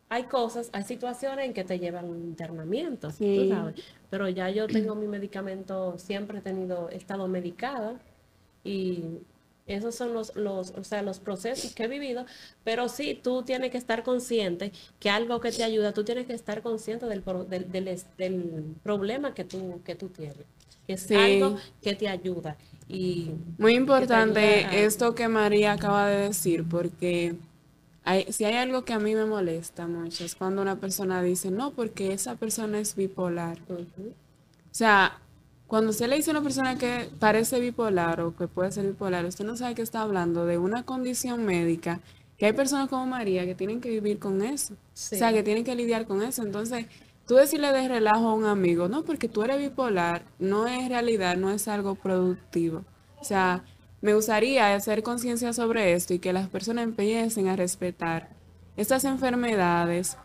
hay 0.09 0.23
cosas, 0.23 0.69
hay 0.73 0.83
situaciones 0.83 1.45
en 1.45 1.53
que 1.53 1.63
te 1.63 1.79
llevan 1.79 2.09
un 2.09 2.21
internamiento, 2.21 3.07
tú 3.13 3.47
sabes, 3.47 3.75
pero 4.09 4.27
ya 4.27 4.49
yo 4.49 4.67
tengo 4.67 4.93
mi 4.95 5.07
medicamento, 5.07 5.97
siempre 5.97 6.39
he 6.39 6.41
tenido, 6.41 6.89
he 6.89 6.97
estado 6.97 7.29
medicada 7.29 7.97
y 8.65 9.21
esos 9.67 9.95
son 9.95 10.13
los, 10.13 10.35
los, 10.35 10.71
o 10.71 10.83
sea, 10.83 11.01
los 11.01 11.19
procesos 11.19 11.73
que 11.73 11.83
he 11.83 11.87
vivido, 11.87 12.25
pero 12.63 12.89
sí, 12.89 13.19
tú 13.21 13.43
tienes 13.43 13.71
que 13.71 13.77
estar 13.77 14.03
consciente 14.03 14.71
que 14.99 15.09
algo 15.09 15.39
que 15.39 15.51
te 15.51 15.63
ayuda, 15.63 15.93
tú 15.93 16.03
tienes 16.03 16.27
que 16.27 16.33
estar 16.33 16.61
consciente 16.61 17.05
del, 17.05 17.23
del, 17.49 18.01
del, 18.17 18.75
problema 18.83 19.33
que 19.33 19.43
tú, 19.43 19.81
que 19.83 19.95
tú 19.95 20.09
tienes, 20.09 20.45
que 20.87 20.93
es 20.93 21.11
algo 21.11 21.57
que 21.81 21.95
te 21.95 22.07
ayuda. 22.07 22.57
Y 22.87 23.31
Muy 23.57 23.75
importante 23.75 24.83
esto 24.83 25.15
que 25.15 25.27
María 25.27 25.73
acaba 25.73 26.07
de 26.07 26.27
decir, 26.27 26.65
porque 26.67 27.35
hay, 28.03 28.25
si 28.33 28.43
hay 28.43 28.55
algo 28.55 28.83
que 28.83 28.93
a 28.93 28.99
mí 28.99 29.15
me 29.15 29.25
molesta 29.25 29.87
mucho 29.87 30.25
es 30.25 30.35
cuando 30.35 30.61
una 30.61 30.77
persona 30.77 31.21
dice, 31.21 31.51
no, 31.51 31.71
porque 31.71 32.13
esa 32.13 32.35
persona 32.35 32.79
es 32.79 32.95
bipolar. 32.95 33.59
O 33.69 34.73
sea, 34.73 35.19
cuando 35.71 35.91
usted 35.91 36.09
le 36.09 36.17
dice 36.17 36.31
a 36.31 36.33
una 36.33 36.41
persona 36.41 36.77
que 36.77 37.09
parece 37.17 37.61
bipolar 37.61 38.19
o 38.19 38.35
que 38.35 38.49
puede 38.49 38.73
ser 38.73 38.85
bipolar, 38.85 39.23
usted 39.23 39.45
no 39.45 39.55
sabe 39.55 39.73
que 39.73 39.81
está 39.81 40.01
hablando 40.01 40.45
de 40.45 40.57
una 40.57 40.83
condición 40.83 41.45
médica, 41.45 42.01
que 42.37 42.47
hay 42.47 42.51
personas 42.51 42.89
como 42.89 43.05
María 43.05 43.45
que 43.45 43.55
tienen 43.55 43.79
que 43.79 43.89
vivir 43.89 44.19
con 44.19 44.41
eso. 44.41 44.73
O 44.73 44.77
sea, 44.93 45.31
que 45.31 45.43
tienen 45.43 45.63
que 45.63 45.73
lidiar 45.73 46.07
con 46.07 46.23
eso. 46.23 46.43
Entonces, 46.43 46.87
tú 47.25 47.35
decirle 47.35 47.71
de 47.71 47.87
relajo 47.87 48.27
a 48.27 48.33
un 48.33 48.43
amigo, 48.43 48.89
no, 48.89 49.03
porque 49.03 49.29
tú 49.29 49.43
eres 49.43 49.59
bipolar, 49.59 50.23
no 50.39 50.67
es 50.67 50.89
realidad, 50.89 51.37
no 51.37 51.51
es 51.51 51.69
algo 51.69 51.95
productivo. 51.95 52.83
O 53.21 53.23
sea, 53.23 53.63
me 54.01 54.13
gustaría 54.13 54.75
hacer 54.75 55.03
conciencia 55.03 55.53
sobre 55.53 55.93
esto 55.93 56.13
y 56.13 56.19
que 56.19 56.33
las 56.33 56.49
personas 56.49 56.83
empiecen 56.83 57.47
a 57.47 57.55
respetar 57.55 58.27
estas 58.75 59.05
enfermedades 59.05 60.17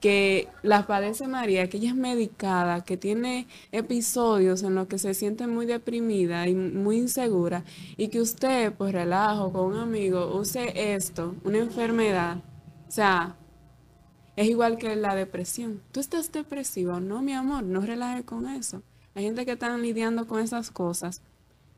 que 0.00 0.48
las 0.62 0.86
padece 0.86 1.28
María, 1.28 1.68
que 1.68 1.76
ella 1.76 1.90
es 1.90 1.94
medicada, 1.94 2.82
que 2.84 2.96
tiene 2.96 3.46
episodios 3.70 4.62
en 4.62 4.74
los 4.74 4.88
que 4.88 4.98
se 4.98 5.14
siente 5.14 5.46
muy 5.46 5.66
deprimida 5.66 6.48
y 6.48 6.54
muy 6.54 6.98
insegura, 6.98 7.64
y 7.96 8.08
que 8.08 8.20
usted, 8.20 8.72
pues 8.72 8.92
relajo 8.92 9.52
con 9.52 9.66
un 9.66 9.76
amigo, 9.76 10.34
use 10.36 10.94
esto, 10.94 11.34
una 11.44 11.58
enfermedad, 11.58 12.38
o 12.88 12.90
sea, 12.90 13.36
es 14.36 14.48
igual 14.48 14.78
que 14.78 14.96
la 14.96 15.14
depresión. 15.14 15.82
Tú 15.92 16.00
estás 16.00 16.32
depresivo, 16.32 16.98
no, 16.98 17.20
mi 17.20 17.34
amor, 17.34 17.62
no 17.62 17.82
relaje 17.82 18.24
con 18.24 18.48
eso. 18.48 18.82
Hay 19.14 19.24
gente 19.24 19.44
que 19.44 19.52
están 19.52 19.82
lidiando 19.82 20.26
con 20.26 20.40
esas 20.40 20.70
cosas, 20.70 21.20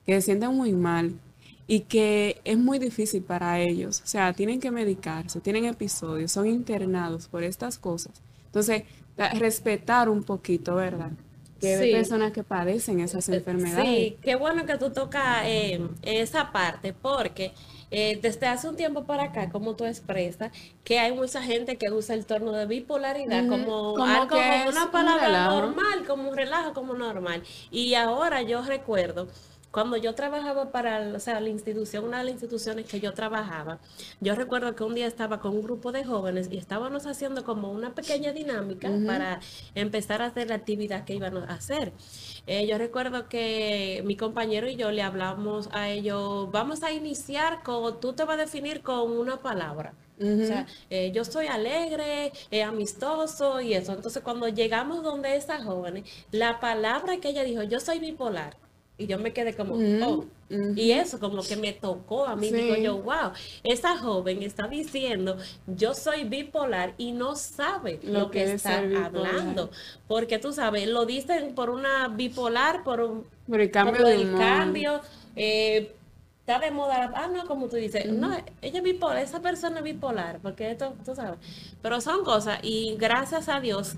que 0.06 0.14
se 0.14 0.22
sienten 0.22 0.54
muy 0.54 0.72
mal, 0.72 1.18
y 1.66 1.80
que 1.80 2.40
es 2.44 2.58
muy 2.58 2.78
difícil 2.78 3.22
para 3.22 3.60
ellos. 3.60 4.02
O 4.04 4.06
sea, 4.06 4.32
tienen 4.32 4.60
que 4.60 4.70
medicarse, 4.70 5.40
tienen 5.40 5.64
episodios, 5.64 6.32
son 6.32 6.46
internados 6.46 7.28
por 7.28 7.42
estas 7.44 7.78
cosas. 7.78 8.22
Entonces, 8.46 8.84
respetar 9.34 10.08
un 10.08 10.22
poquito, 10.22 10.74
¿verdad? 10.74 11.10
Que 11.60 11.76
hay 11.76 11.92
personas 11.92 12.32
que 12.32 12.42
padecen 12.42 13.00
esas 13.00 13.28
eh, 13.28 13.36
enfermedades. 13.36 13.86
Sí, 13.86 14.18
qué 14.20 14.34
bueno 14.34 14.66
que 14.66 14.76
tú 14.78 14.90
tocas 14.90 15.42
eh, 15.44 15.80
esa 16.02 16.50
parte, 16.50 16.92
porque 16.92 17.52
eh, 17.92 18.18
desde 18.20 18.48
hace 18.48 18.68
un 18.68 18.74
tiempo 18.74 19.04
para 19.04 19.24
acá, 19.24 19.48
como 19.48 19.76
tú 19.76 19.84
expresas, 19.84 20.50
que 20.82 20.98
hay 20.98 21.14
mucha 21.14 21.40
gente 21.40 21.76
que 21.76 21.90
usa 21.92 22.16
el 22.16 22.26
torno 22.26 22.50
de 22.50 22.66
bipolaridad 22.66 23.46
como, 23.46 23.96
algo, 24.02 24.28
como 24.28 24.68
una 24.70 24.90
palabra 24.90 25.48
normal, 25.50 26.04
como 26.06 26.30
un 26.30 26.36
relajo, 26.36 26.72
como 26.72 26.94
normal. 26.94 27.42
Y 27.70 27.94
ahora 27.94 28.42
yo 28.42 28.62
recuerdo 28.62 29.28
cuando 29.72 29.96
yo 29.96 30.14
trabajaba 30.14 30.70
para, 30.70 31.14
o 31.14 31.18
sea, 31.18 31.40
la 31.40 31.48
institución, 31.48 32.04
una 32.04 32.18
de 32.18 32.24
las 32.24 32.32
instituciones 32.34 32.86
que 32.86 33.00
yo 33.00 33.14
trabajaba, 33.14 33.78
yo 34.20 34.34
recuerdo 34.34 34.76
que 34.76 34.84
un 34.84 34.94
día 34.94 35.06
estaba 35.06 35.40
con 35.40 35.56
un 35.56 35.62
grupo 35.62 35.90
de 35.92 36.04
jóvenes 36.04 36.48
y 36.50 36.58
estábamos 36.58 37.06
haciendo 37.06 37.42
como 37.42 37.72
una 37.72 37.94
pequeña 37.94 38.32
dinámica 38.32 38.90
para 39.06 39.40
empezar 39.74 40.20
a 40.22 40.26
hacer 40.26 40.50
la 40.50 40.56
actividad 40.56 41.04
que 41.04 41.14
íbamos 41.14 41.44
a 41.48 41.54
hacer. 41.54 41.92
Eh, 42.46 42.66
yo 42.66 42.76
recuerdo 42.76 43.28
que 43.28 44.02
mi 44.04 44.16
compañero 44.16 44.68
y 44.68 44.76
yo 44.76 44.90
le 44.90 45.02
hablamos 45.02 45.68
a 45.72 45.88
ellos, 45.88 46.50
vamos 46.52 46.82
a 46.82 46.92
iniciar 46.92 47.62
con, 47.62 47.98
tú 47.98 48.12
te 48.12 48.24
vas 48.24 48.36
a 48.36 48.42
definir 48.42 48.82
con 48.82 49.10
una 49.10 49.40
palabra. 49.40 49.94
O 50.20 50.46
sea, 50.46 50.66
eh, 50.88 51.10
yo 51.12 51.24
soy 51.24 51.46
alegre, 51.46 52.32
eh, 52.50 52.62
amistoso 52.62 53.60
y 53.60 53.74
eso. 53.74 53.92
Entonces, 53.92 54.22
cuando 54.22 54.46
llegamos 54.46 55.02
donde 55.02 55.34
esas 55.34 55.64
jóvenes, 55.64 56.08
la 56.30 56.60
palabra 56.60 57.16
que 57.18 57.30
ella 57.30 57.42
dijo, 57.42 57.64
yo 57.64 57.80
soy 57.80 57.98
bipolar. 57.98 58.56
Y 59.02 59.06
yo 59.06 59.18
me 59.18 59.32
quedé 59.32 59.54
como, 59.54 59.74
oh. 59.74 60.24
Y 60.76 60.92
eso 60.92 61.18
como 61.18 61.42
que 61.42 61.56
me 61.56 61.72
tocó 61.72 62.26
a 62.26 62.36
mí, 62.36 62.50
digo 62.50 62.76
yo, 62.76 62.98
wow, 62.98 63.32
esa 63.64 63.96
joven 63.96 64.42
está 64.42 64.68
diciendo, 64.68 65.38
yo 65.66 65.94
soy 65.94 66.24
bipolar 66.24 66.94
y 66.98 67.12
no 67.12 67.36
sabe 67.36 67.98
lo, 68.02 68.30
que, 68.30 68.52
está 68.52 68.78
hablando. 68.78 69.70
Porque 70.06 70.38
tú 70.38 70.52
sabes, 70.52 70.86
lo 70.88 71.06
dicen 71.06 71.54
por 71.54 71.70
una 71.70 72.08
bipolar, 72.08 72.84
por 72.84 73.00
un 73.00 73.24
por 73.48 73.60
el 73.60 73.70
cambio 73.70 74.04
cambio. 74.38 75.00
Eh, 75.36 75.94
está 76.40 76.58
de 76.58 76.70
moda, 76.70 77.10
ah, 77.14 77.28
no, 77.28 77.46
como 77.46 77.68
tú 77.68 77.76
dices, 77.76 78.06
no, 78.06 78.32
ella 78.60 78.78
es 78.78 78.82
bipolar, 78.82 79.18
esa 79.18 79.40
persona 79.40 79.78
es 79.78 79.84
bipolar, 79.84 80.40
porque 80.40 80.72
esto, 80.72 80.94
tú 81.04 81.14
sabes, 81.14 81.38
pero 81.80 82.00
son 82.00 82.24
cosas, 82.24 82.58
y 82.62 82.96
gracias 82.98 83.48
a 83.48 83.60
Dios, 83.60 83.94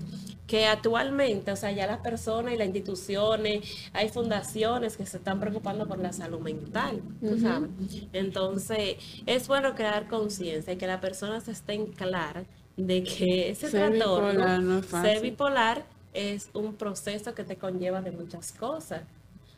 que 0.47 0.67
actualmente, 0.67 1.51
o 1.51 1.55
sea, 1.55 1.71
ya 1.71 1.87
las 1.87 1.99
personas 1.99 2.53
y 2.53 2.57
las 2.57 2.67
instituciones, 2.67 3.89
hay 3.93 4.09
fundaciones 4.09 4.95
que 4.95 5.05
se 5.05 5.17
están 5.17 5.39
preocupando 5.39 5.87
por 5.87 5.97
la 5.99 6.13
salud 6.13 6.39
mental, 6.39 7.01
¿tú 7.19 7.39
sabes? 7.39 7.69
Entonces, 8.13 8.97
es 9.25 9.47
bueno 9.47 9.73
crear 9.73 10.07
conciencia 10.07 10.73
y 10.73 10.77
que 10.77 10.87
las 10.87 11.01
personas 11.01 11.47
estén 11.47 11.87
claras 11.87 12.45
de 12.77 13.03
que 13.03 13.49
ese 13.49 13.69
ser 13.69 13.97
trastorno, 13.97 14.83
ser 14.83 15.21
bipolar, 15.21 15.85
es 16.13 16.49
un 16.53 16.75
proceso 16.75 17.33
que 17.33 17.43
te 17.43 17.57
conlleva 17.57 18.01
de 18.01 18.11
muchas 18.11 18.51
cosas. 18.53 19.01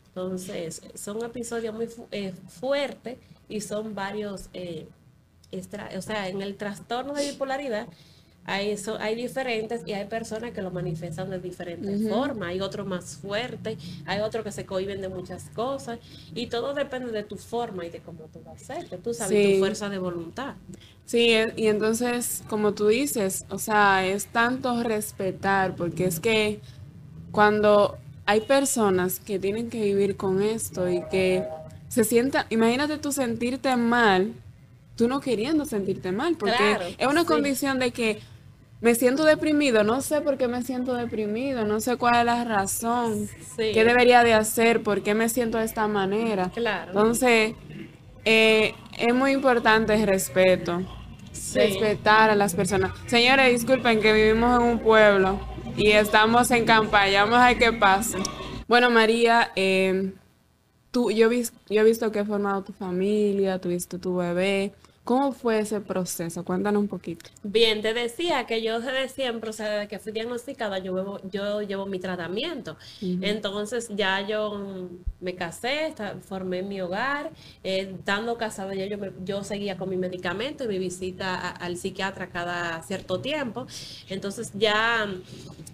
Entonces, 0.07 0.81
son 0.95 1.23
episodios 1.23 1.75
muy 1.75 1.87
eh, 2.11 2.33
fuertes 2.47 3.19
y 3.47 3.61
son 3.61 3.93
varios, 3.93 4.49
eh, 4.53 4.87
o 5.95 6.01
sea, 6.01 6.27
en 6.27 6.41
el 6.41 6.55
trastorno 6.55 7.13
de 7.13 7.31
bipolaridad, 7.31 7.87
hay, 8.47 8.71
eso, 8.71 8.97
hay 8.97 9.13
diferentes 9.15 9.81
y 9.85 9.91
hay 9.91 10.05
personas 10.05 10.51
que 10.51 10.61
lo 10.61 10.71
manifiestan 10.71 11.29
de 11.29 11.37
diferentes 11.37 12.07
formas. 12.09 12.47
Hay 12.47 12.61
otros 12.61 12.87
más 12.87 13.17
fuertes, 13.17 13.77
hay 14.05 14.21
otros 14.21 14.45
que 14.45 14.53
se 14.53 14.65
cohiben 14.65 15.01
de 15.01 15.09
muchas 15.09 15.49
cosas. 15.53 15.99
Y 16.33 16.47
todo 16.47 16.73
depende 16.73 17.11
de 17.11 17.23
tu 17.23 17.35
forma 17.35 17.85
y 17.85 17.89
de 17.89 17.99
cómo 17.99 18.23
tú 18.31 18.39
vas 18.45 18.69
a 18.69 18.73
hacer, 18.73 18.89
que 18.89 18.97
tú 18.97 19.13
sabes 19.13 19.51
tu 19.51 19.59
fuerza 19.59 19.89
de 19.89 19.97
voluntad. 19.97 20.55
Sí, 21.05 21.33
e, 21.33 21.53
y 21.57 21.67
entonces, 21.67 22.41
como 22.47 22.73
tú 22.73 22.87
dices, 22.87 23.45
o 23.49 23.59
sea, 23.59 24.07
es 24.07 24.27
tanto 24.27 24.81
respetar, 24.81 25.75
porque 25.75 26.05
es 26.05 26.21
que 26.21 26.61
cuando 27.31 27.97
hay 28.25 28.39
personas 28.39 29.19
que 29.19 29.39
tienen 29.39 29.69
que 29.69 29.81
vivir 29.81 30.15
con 30.15 30.41
esto 30.41 30.89
y 30.89 31.03
que 31.11 31.43
se 31.89 32.05
sientan, 32.05 32.45
imagínate 32.49 32.97
tú 32.97 33.11
sentirte 33.11 33.75
mal, 33.75 34.33
tú 34.95 35.09
no 35.09 35.19
queriendo 35.19 35.65
sentirte 35.65 36.13
mal, 36.13 36.37
porque 36.37 36.95
es 36.97 37.07
una 37.07 37.25
condición 37.25 37.77
de 37.79 37.91
que 37.91 38.21
me 38.81 38.93
siento 38.95 39.23
deprimido, 39.25 39.83
no 39.83 40.01
sé 40.01 40.21
por 40.21 40.37
qué 40.37 40.47
me 40.47 40.61
siento 40.63 40.93
deprimido, 40.93 41.65
no 41.65 41.79
sé 41.81 41.97
cuál 41.97 42.15
es 42.19 42.25
la 42.25 42.43
razón, 42.43 43.27
Sí. 43.55 43.71
qué 43.73 43.83
debería 43.83 44.23
de 44.23 44.33
hacer, 44.33 44.83
por 44.83 45.01
qué 45.01 45.13
me 45.15 45.29
siento 45.29 45.57
de 45.57 45.65
esta 45.65 45.87
manera. 45.87 46.51
Claro. 46.53 46.91
Entonces, 46.91 47.55
eh, 48.25 48.73
es 48.97 49.13
muy 49.15 49.31
importante 49.31 49.93
el 49.95 50.05
respeto, 50.05 50.83
Sí. 51.31 51.59
respetar 51.59 52.29
a 52.29 52.35
las 52.35 52.53
personas. 52.55 52.91
Señores, 53.07 53.51
disculpen 53.51 53.99
que 54.01 54.13
vivimos 54.13 54.59
en 54.59 54.67
un 54.67 54.79
pueblo 54.79 55.39
y 55.75 55.91
estamos 55.91 56.51
en 56.51 56.65
campaña, 56.65 57.23
vamos 57.23 57.39
a 57.39 57.47
ver 57.47 57.57
qué 57.57 57.73
pasa. 57.73 58.17
Bueno, 58.67 58.89
María, 58.89 59.51
eh, 59.55 60.11
tú, 60.91 61.09
yo, 61.09 61.29
yo 61.31 61.81
he 61.81 61.83
visto 61.83 62.11
que 62.11 62.19
has 62.19 62.27
formado 62.27 62.63
tu 62.63 62.73
familia, 62.73 63.59
tuviste 63.59 63.97
tu 63.97 64.17
bebé. 64.17 64.73
¿Cómo 65.07 65.31
fue 65.31 65.59
ese 65.59 65.79
proceso? 65.81 66.43
Cuéntanos 66.43 66.81
un 66.81 66.87
poquito. 66.89 67.29
Bien, 67.43 67.81
te 67.81 67.93
decía 67.93 68.45
que 68.45 68.61
yo 68.61 68.81
desde 68.81 69.07
siempre, 69.07 69.51
o 69.51 69.53
sea, 69.53 69.69
desde 69.69 69.87
que 69.87 69.99
fui 69.99 70.11
diagnosticada, 70.11 70.79
yo 70.79 70.93
llevo, 70.97 71.19
yo 71.31 71.61
llevo 71.61 71.85
mi 71.85 71.97
tratamiento. 71.99 72.77
Entonces 73.21 73.87
ya 73.95 74.19
yo 74.27 74.55
mm, 74.55 74.87
me 75.21 75.35
casé, 75.35 75.93
formé 76.27 76.61
mi 76.61 76.81
hogar, 76.81 77.31
eh, 77.63 77.93
estando 77.97 78.37
casada 78.37 78.75
ya 78.75 78.85
yo, 78.85 78.97
me- 78.97 79.13
yo 79.23 79.43
seguía 79.45 79.77
con 79.77 79.89
mi 79.89 79.95
medicamento 79.97 80.65
y 80.65 80.67
mi 80.67 80.77
visita 80.79 81.35
a- 81.35 81.51
al 81.51 81.77
psiquiatra 81.77 82.29
cada 82.29 82.81
cierto 82.83 83.21
tiempo. 83.21 83.65
Entonces 84.09 84.51
ya 84.55 85.07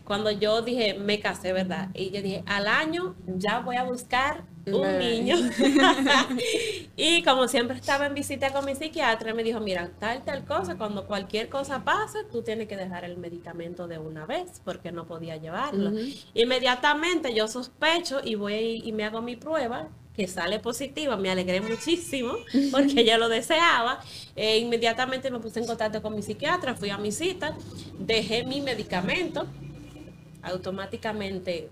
cuando 0.06 0.32
yo 0.32 0.62
dije, 0.62 0.96
me 0.96 1.20
casé, 1.20 1.54
¿verdad? 1.54 1.90
Y 1.94 2.12
yo 2.12 2.22
dije, 2.22 2.44
al 2.46 2.68
año 2.68 3.16
ya 3.26 3.60
voy 3.60 3.78
a 3.78 3.84
buscar 3.84 4.44
un 4.66 5.00
niño. 5.00 5.36
y 6.98 7.24
como 7.24 7.48
siempre 7.48 7.78
estaba 7.78 8.06
en 8.06 8.14
visita 8.14 8.52
con 8.52 8.66
mi 8.66 8.76
psiquiatra, 8.76 9.34
me 9.34 9.44
dijo, 9.44 9.60
mira, 9.60 9.92
tal, 10.00 10.24
tal 10.24 10.46
cosa, 10.46 10.76
cuando 10.76 11.06
cualquier 11.06 11.50
cosa 11.50 11.84
pase, 11.84 12.20
tú 12.32 12.42
tienes 12.42 12.68
que 12.68 12.76
dejar 12.76 13.06
el 13.06 13.18
medicamento 13.18 13.88
de 13.88 13.98
una 13.98 14.26
vez, 14.26 14.62
porque 14.64 14.92
no 14.92 15.06
podía 15.06 15.38
llevarlo. 15.38 15.92
Inmediatamente 16.34 17.34
yo 17.34 17.48
sospecho 17.48 18.22
y 18.24 18.36
voy 18.36 18.82
y 18.84 18.92
me 18.92 19.06
hago 19.06 19.22
mi 19.22 19.36
prueba 19.36 19.90
que 20.16 20.28
sale 20.28 20.60
positiva, 20.60 21.18
me 21.18 21.32
alegré 21.32 21.60
muchísimo 21.60 22.34
porque 22.72 23.04
yo 23.04 23.18
lo 23.18 23.30
deseaba. 23.30 24.00
Eh, 24.36 24.60
inmediatamente 24.60 25.32
me 25.32 25.40
puse 25.40 25.60
en 25.60 25.66
contacto 25.66 26.02
con 26.02 26.16
mi 26.16 26.22
psiquiatra, 26.22 26.76
fui 26.76 26.90
a 26.90 26.98
mi 26.98 27.12
cita, 27.12 27.58
dejé 27.98 28.44
mi 28.46 28.62
medicamento, 28.62 29.48
automáticamente 30.44 31.70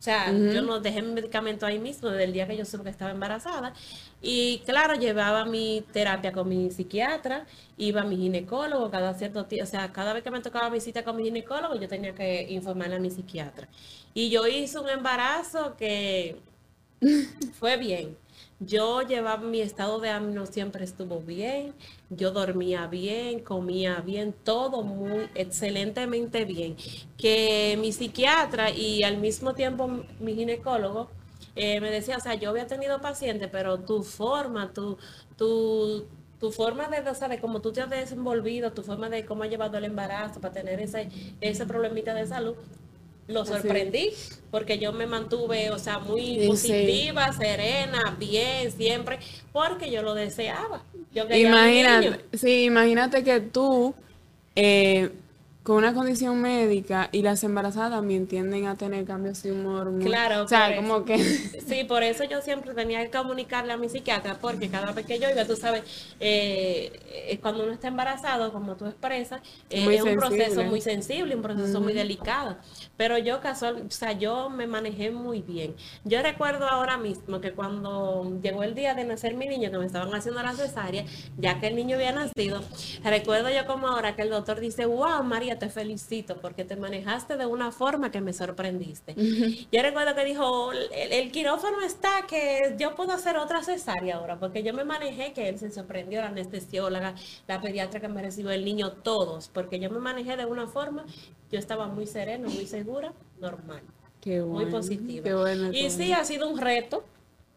o 0.00 0.02
sea, 0.02 0.32
yo 0.32 0.62
no 0.62 0.80
dejé 0.80 1.02
mi 1.02 1.12
medicamento 1.12 1.66
ahí 1.66 1.78
mismo 1.78 2.08
desde 2.08 2.24
el 2.24 2.32
día 2.32 2.46
que 2.46 2.56
yo 2.56 2.64
supe 2.64 2.84
que 2.84 2.88
estaba 2.88 3.10
embarazada. 3.10 3.74
Y 4.22 4.60
claro, 4.64 4.94
llevaba 4.94 5.44
mi 5.44 5.84
terapia 5.92 6.32
con 6.32 6.48
mi 6.48 6.70
psiquiatra, 6.70 7.44
iba 7.76 8.00
a 8.00 8.04
mi 8.04 8.16
ginecólogo 8.16 8.90
cada 8.90 9.12
cierto 9.12 9.44
tiempo. 9.44 9.68
O 9.68 9.70
sea, 9.70 9.92
cada 9.92 10.14
vez 10.14 10.22
que 10.22 10.30
me 10.30 10.40
tocaba 10.40 10.70
mi 10.70 10.80
cita 10.80 11.04
con 11.04 11.16
mi 11.16 11.24
ginecólogo, 11.24 11.74
yo 11.74 11.86
tenía 11.86 12.14
que 12.14 12.46
informarle 12.48 12.96
a 12.96 12.98
mi 12.98 13.10
psiquiatra. 13.10 13.68
Y 14.14 14.30
yo 14.30 14.46
hice 14.46 14.78
un 14.78 14.88
embarazo 14.88 15.76
que 15.76 16.40
fue 17.58 17.76
bien. 17.76 18.16
Yo 18.58 19.00
llevaba 19.02 19.42
mi 19.42 19.60
estado 19.62 20.00
de 20.00 20.10
ánimo 20.10 20.44
siempre 20.44 20.84
estuvo 20.84 21.20
bien, 21.20 21.74
yo 22.10 22.30
dormía 22.30 22.86
bien, 22.88 23.40
comía 23.40 24.00
bien, 24.02 24.34
todo 24.44 24.82
muy 24.82 25.28
excelentemente 25.34 26.44
bien. 26.44 26.76
Que 27.16 27.76
mi 27.80 27.92
psiquiatra 27.92 28.70
y 28.70 29.02
al 29.02 29.16
mismo 29.16 29.54
tiempo 29.54 29.88
mi 30.20 30.34
ginecólogo 30.34 31.08
eh, 31.56 31.80
me 31.80 31.90
decía, 31.90 32.18
o 32.18 32.20
sea, 32.20 32.34
yo 32.34 32.50
había 32.50 32.66
tenido 32.66 33.00
pacientes, 33.00 33.48
pero 33.50 33.80
tu 33.80 34.02
forma, 34.02 34.72
tu, 34.74 34.98
tu, 35.36 36.04
tu 36.38 36.52
forma 36.52 36.88
de, 36.88 37.08
o 37.08 37.14
sea, 37.14 37.28
de 37.28 37.40
cómo 37.40 37.60
tú 37.62 37.72
te 37.72 37.80
has 37.80 37.90
desenvolvido, 37.90 38.72
tu 38.72 38.82
forma 38.82 39.08
de 39.08 39.24
cómo 39.24 39.42
has 39.44 39.50
llevado 39.50 39.78
el 39.78 39.84
embarazo 39.84 40.40
para 40.40 40.52
tener 40.54 40.80
ese, 40.80 41.08
ese 41.40 41.64
problemita 41.66 42.12
de 42.14 42.26
salud, 42.26 42.54
lo 43.30 43.44
sorprendí 43.44 44.10
porque 44.50 44.78
yo 44.78 44.92
me 44.92 45.06
mantuve, 45.06 45.70
o 45.70 45.78
sea, 45.78 45.98
muy 46.00 46.20
Sí, 46.22 46.40
sí. 46.40 46.46
positiva, 46.48 47.32
serena, 47.32 48.16
bien, 48.18 48.70
siempre, 48.72 49.18
porque 49.52 49.90
yo 49.90 50.02
lo 50.02 50.14
deseaba. 50.14 50.82
Yo. 51.14 51.24
Imagínate, 51.30 52.24
sí, 52.36 52.64
imagínate 52.64 53.22
que 53.22 53.40
tú, 53.40 53.94
eh, 54.56 55.10
con 55.70 55.76
una 55.76 55.94
condición 55.94 56.42
médica 56.42 57.10
y 57.12 57.22
las 57.22 57.44
embarazadas 57.44 57.92
también 57.92 58.26
tienden 58.26 58.66
a 58.66 58.74
tener 58.74 59.04
cambios 59.04 59.40
de 59.44 59.52
humor. 59.52 59.92
muy- 59.92 60.04
Claro, 60.04 60.42
O 60.42 60.48
sea, 60.48 60.74
como 60.74 61.04
que... 61.04 61.16
Sí, 61.70 61.84
por 61.84 62.02
eso 62.02 62.24
yo 62.24 62.40
siempre 62.42 62.74
tenía 62.74 63.04
que 63.08 63.16
comunicarle 63.16 63.72
a 63.72 63.76
mi 63.76 63.88
psiquiatra, 63.88 64.38
porque 64.40 64.68
cada 64.68 64.90
vez 64.90 65.06
que 65.06 65.20
yo 65.20 65.30
iba, 65.30 65.44
tú 65.44 65.54
sabes, 65.54 65.84
eh, 66.18 66.90
eh, 67.28 67.38
cuando 67.40 67.62
uno 67.62 67.72
está 67.72 67.86
embarazado, 67.86 68.52
como 68.52 68.74
tú 68.74 68.86
expresas, 68.86 69.42
eh, 69.70 69.86
es 69.94 70.02
un 70.02 70.16
proceso 70.16 70.64
muy 70.64 70.80
sensible, 70.80 71.36
un 71.36 71.42
proceso 71.42 71.80
muy 71.80 71.92
delicado. 71.92 72.56
Pero 72.96 73.16
yo 73.18 73.40
casual, 73.40 73.84
o 73.86 73.90
sea, 73.92 74.10
yo 74.10 74.50
me 74.50 74.66
manejé 74.66 75.12
muy 75.12 75.40
bien. 75.40 75.76
Yo 76.04 76.20
recuerdo 76.20 76.66
ahora 76.68 76.96
mismo 76.98 77.40
que 77.40 77.52
cuando 77.52 78.40
llegó 78.42 78.64
el 78.64 78.74
día 78.74 78.94
de 78.94 79.04
nacer 79.04 79.34
mi 79.36 79.46
niño, 79.46 79.70
que 79.70 79.78
me 79.78 79.86
estaban 79.86 80.12
haciendo 80.12 80.42
la 80.42 80.52
cesárea, 80.52 81.04
ya 81.38 81.60
que 81.60 81.68
el 81.68 81.76
niño 81.76 81.94
había 81.94 82.10
nacido, 82.10 82.60
recuerdo 83.04 83.50
yo 83.50 83.66
como 83.68 83.86
ahora 83.86 84.16
que 84.16 84.22
el 84.22 84.30
doctor 84.30 84.58
dice, 84.58 84.84
wow, 84.86 85.22
María, 85.22 85.59
te 85.60 85.68
felicito 85.70 86.40
porque 86.40 86.64
te 86.64 86.74
manejaste 86.76 87.36
de 87.36 87.46
una 87.46 87.70
forma 87.70 88.10
que 88.10 88.20
me 88.20 88.32
sorprendiste. 88.32 89.14
Yo 89.70 89.82
recuerdo 89.82 90.16
que 90.16 90.24
dijo, 90.24 90.72
el, 90.72 91.12
el 91.12 91.30
quirófano 91.30 91.80
está 91.82 92.26
que 92.28 92.74
yo 92.78 92.96
puedo 92.96 93.12
hacer 93.12 93.36
otra 93.36 93.62
cesárea 93.62 94.16
ahora, 94.16 94.40
porque 94.40 94.64
yo 94.64 94.74
me 94.74 94.84
manejé, 94.84 95.32
que 95.32 95.48
él 95.48 95.58
se 95.58 95.70
sorprendió, 95.70 96.20
la 96.22 96.28
anestesióloga, 96.28 97.14
la 97.46 97.60
pediatra 97.60 98.00
que 98.00 98.08
me 98.08 98.22
recibió 98.22 98.50
el 98.50 98.64
niño, 98.64 98.92
todos, 98.92 99.48
porque 99.48 99.78
yo 99.78 99.90
me 99.90 100.00
manejé 100.00 100.36
de 100.36 100.46
una 100.46 100.66
forma, 100.66 101.06
yo 101.50 101.58
estaba 101.58 101.86
muy 101.88 102.06
serena, 102.06 102.48
muy 102.48 102.66
segura, 102.66 103.14
normal, 103.38 103.82
Qué 104.20 104.42
muy 104.42 104.64
bueno, 104.64 104.70
positiva. 104.70 105.24
qué 105.24 105.34
bueno, 105.34 105.72
y 105.72 105.90
sí, 105.90 106.08
bueno. 106.08 106.16
ha 106.16 106.24
sido 106.24 106.48
un 106.48 106.58
reto, 106.58 107.09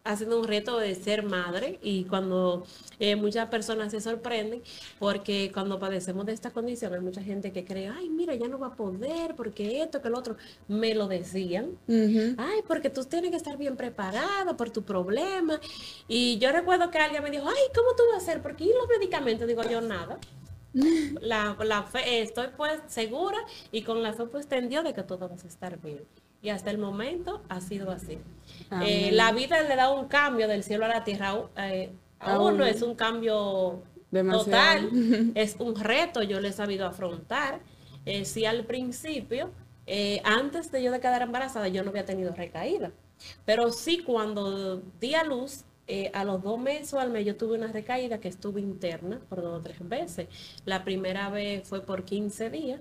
ha 0.04 0.16
sido 0.16 0.38
un 0.38 0.46
reto 0.46 0.78
de 0.78 0.94
ser 0.94 1.22
madre 1.22 1.78
y 1.82 2.04
cuando 2.04 2.66
eh, 2.98 3.16
muchas 3.16 3.48
personas 3.48 3.90
se 3.90 4.02
sorprenden 4.02 4.62
porque 4.98 5.50
cuando 5.52 5.78
padecemos 5.78 6.26
de 6.26 6.32
esta 6.32 6.50
condición 6.50 6.92
hay 6.92 7.00
mucha 7.00 7.22
gente 7.22 7.52
que 7.52 7.64
cree, 7.64 7.88
ay, 7.88 8.10
mira, 8.10 8.34
ya 8.34 8.46
no 8.46 8.58
va 8.58 8.68
a 8.68 8.76
poder 8.76 9.34
porque 9.34 9.82
esto, 9.82 10.02
que 10.02 10.10
lo 10.10 10.18
otro, 10.18 10.36
me 10.68 10.94
lo 10.94 11.08
decían. 11.08 11.78
Ay, 11.88 12.60
porque 12.68 12.90
tú 12.90 13.02
tienes 13.04 13.30
que 13.30 13.38
estar 13.38 13.56
bien 13.56 13.76
preparada 13.76 14.54
por 14.58 14.68
tu 14.70 14.82
problema. 14.82 15.58
Y 16.06 16.36
yo 16.36 16.52
recuerdo 16.52 16.90
que 16.90 16.98
alguien 16.98 17.22
me 17.22 17.30
dijo, 17.30 17.48
ay, 17.48 17.62
¿cómo 17.74 17.96
tú 17.96 18.02
vas 18.12 18.20
a 18.20 18.24
hacer? 18.24 18.42
Porque 18.42 18.64
¿y 18.64 18.68
los 18.68 18.86
medicamentos? 18.88 19.48
Digo 19.48 19.62
yo, 19.62 19.80
nada. 19.80 20.18
La, 21.20 21.56
la 21.64 21.84
fe, 21.84 22.20
estoy 22.20 22.48
pues 22.56 22.80
segura 22.88 23.38
y 23.70 23.82
con 23.82 24.02
la 24.02 24.12
fe 24.12 24.26
pues 24.26 24.48
tendió 24.48 24.82
de 24.82 24.92
que 24.92 25.04
todo 25.04 25.28
va 25.28 25.34
a 25.34 25.46
estar 25.46 25.80
bien. 25.80 26.04
Y 26.44 26.50
hasta 26.50 26.70
el 26.70 26.76
momento 26.76 27.42
ha 27.48 27.62
sido 27.62 27.90
así. 27.90 28.18
Eh, 28.82 29.10
la 29.12 29.32
vida 29.32 29.62
le 29.62 29.76
da 29.76 29.90
un 29.90 30.08
cambio 30.08 30.46
del 30.46 30.62
cielo 30.62 30.84
a 30.84 30.88
la 30.88 31.02
tierra. 31.02 31.34
eh, 31.56 31.90
a 32.20 32.34
Aún. 32.34 32.54
uno 32.54 32.64
es 32.66 32.82
un 32.82 32.94
cambio 32.94 33.82
Demasiado. 34.10 34.44
total, 34.44 35.32
es 35.34 35.56
un 35.58 35.74
reto, 35.74 36.22
yo 36.22 36.40
lo 36.40 36.48
he 36.48 36.52
sabido 36.52 36.86
afrontar. 36.86 37.60
Eh, 38.04 38.26
sí, 38.26 38.44
al 38.44 38.64
principio, 38.64 39.52
eh, 39.86 40.20
antes 40.24 40.70
de 40.70 40.82
yo 40.82 40.92
de 40.92 41.00
quedar 41.00 41.22
embarazada, 41.22 41.68
yo 41.68 41.82
no 41.82 41.88
había 41.90 42.04
tenido 42.04 42.32
recaída. 42.34 42.92
Pero 43.46 43.72
sí, 43.72 44.02
cuando 44.04 44.82
di 45.00 45.14
a 45.14 45.24
luz, 45.24 45.64
eh, 45.86 46.10
a 46.12 46.24
los 46.24 46.42
dos 46.42 46.58
meses 46.58 46.92
o 46.92 47.00
al 47.00 47.10
mes, 47.10 47.24
yo 47.24 47.36
tuve 47.36 47.56
una 47.56 47.68
recaída 47.68 48.20
que 48.20 48.28
estuve 48.28 48.60
interna 48.60 49.18
por 49.30 49.40
dos 49.40 49.60
o 49.60 49.62
tres 49.62 49.78
veces. 49.80 50.28
La 50.66 50.84
primera 50.84 51.30
vez 51.30 51.66
fue 51.66 51.80
por 51.80 52.04
15 52.04 52.50
días 52.50 52.80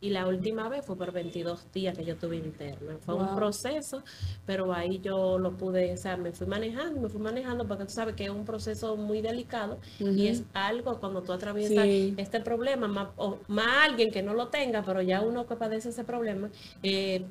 y 0.00 0.10
la 0.10 0.26
última 0.26 0.68
vez 0.68 0.84
fue 0.84 0.96
por 0.96 1.12
22 1.12 1.72
días 1.72 1.96
que 1.96 2.04
yo 2.04 2.16
tuve 2.16 2.36
interna. 2.36 2.96
Fue 3.00 3.14
un 3.14 3.34
proceso, 3.34 4.02
pero 4.44 4.72
ahí 4.74 5.00
yo 5.00 5.38
lo 5.38 5.52
pude, 5.56 5.94
o 5.94 5.96
sea, 5.96 6.16
me 6.18 6.32
fui 6.32 6.46
manejando, 6.46 7.00
me 7.00 7.08
fui 7.08 7.20
manejando, 7.22 7.66
porque 7.66 7.84
tú 7.86 7.92
sabes 7.92 8.14
que 8.14 8.24
es 8.24 8.30
un 8.30 8.44
proceso 8.44 8.96
muy 8.96 9.22
delicado 9.22 9.78
y 9.98 10.26
es 10.26 10.42
algo 10.52 11.00
cuando 11.00 11.22
tú 11.22 11.32
atraviesas 11.32 11.84
Sí. 11.84 12.14
este 12.18 12.40
problema, 12.40 12.86
más, 12.86 13.08
o 13.16 13.38
más 13.48 13.88
alguien 13.88 14.10
que 14.10 14.22
no 14.22 14.34
lo 14.34 14.48
tenga, 14.48 14.82
pero 14.82 15.00
ya 15.00 15.22
uno 15.22 15.46
que 15.46 15.56
padece 15.56 15.88
ese 15.88 16.04
problema, 16.04 16.50
eh, 16.82 17.24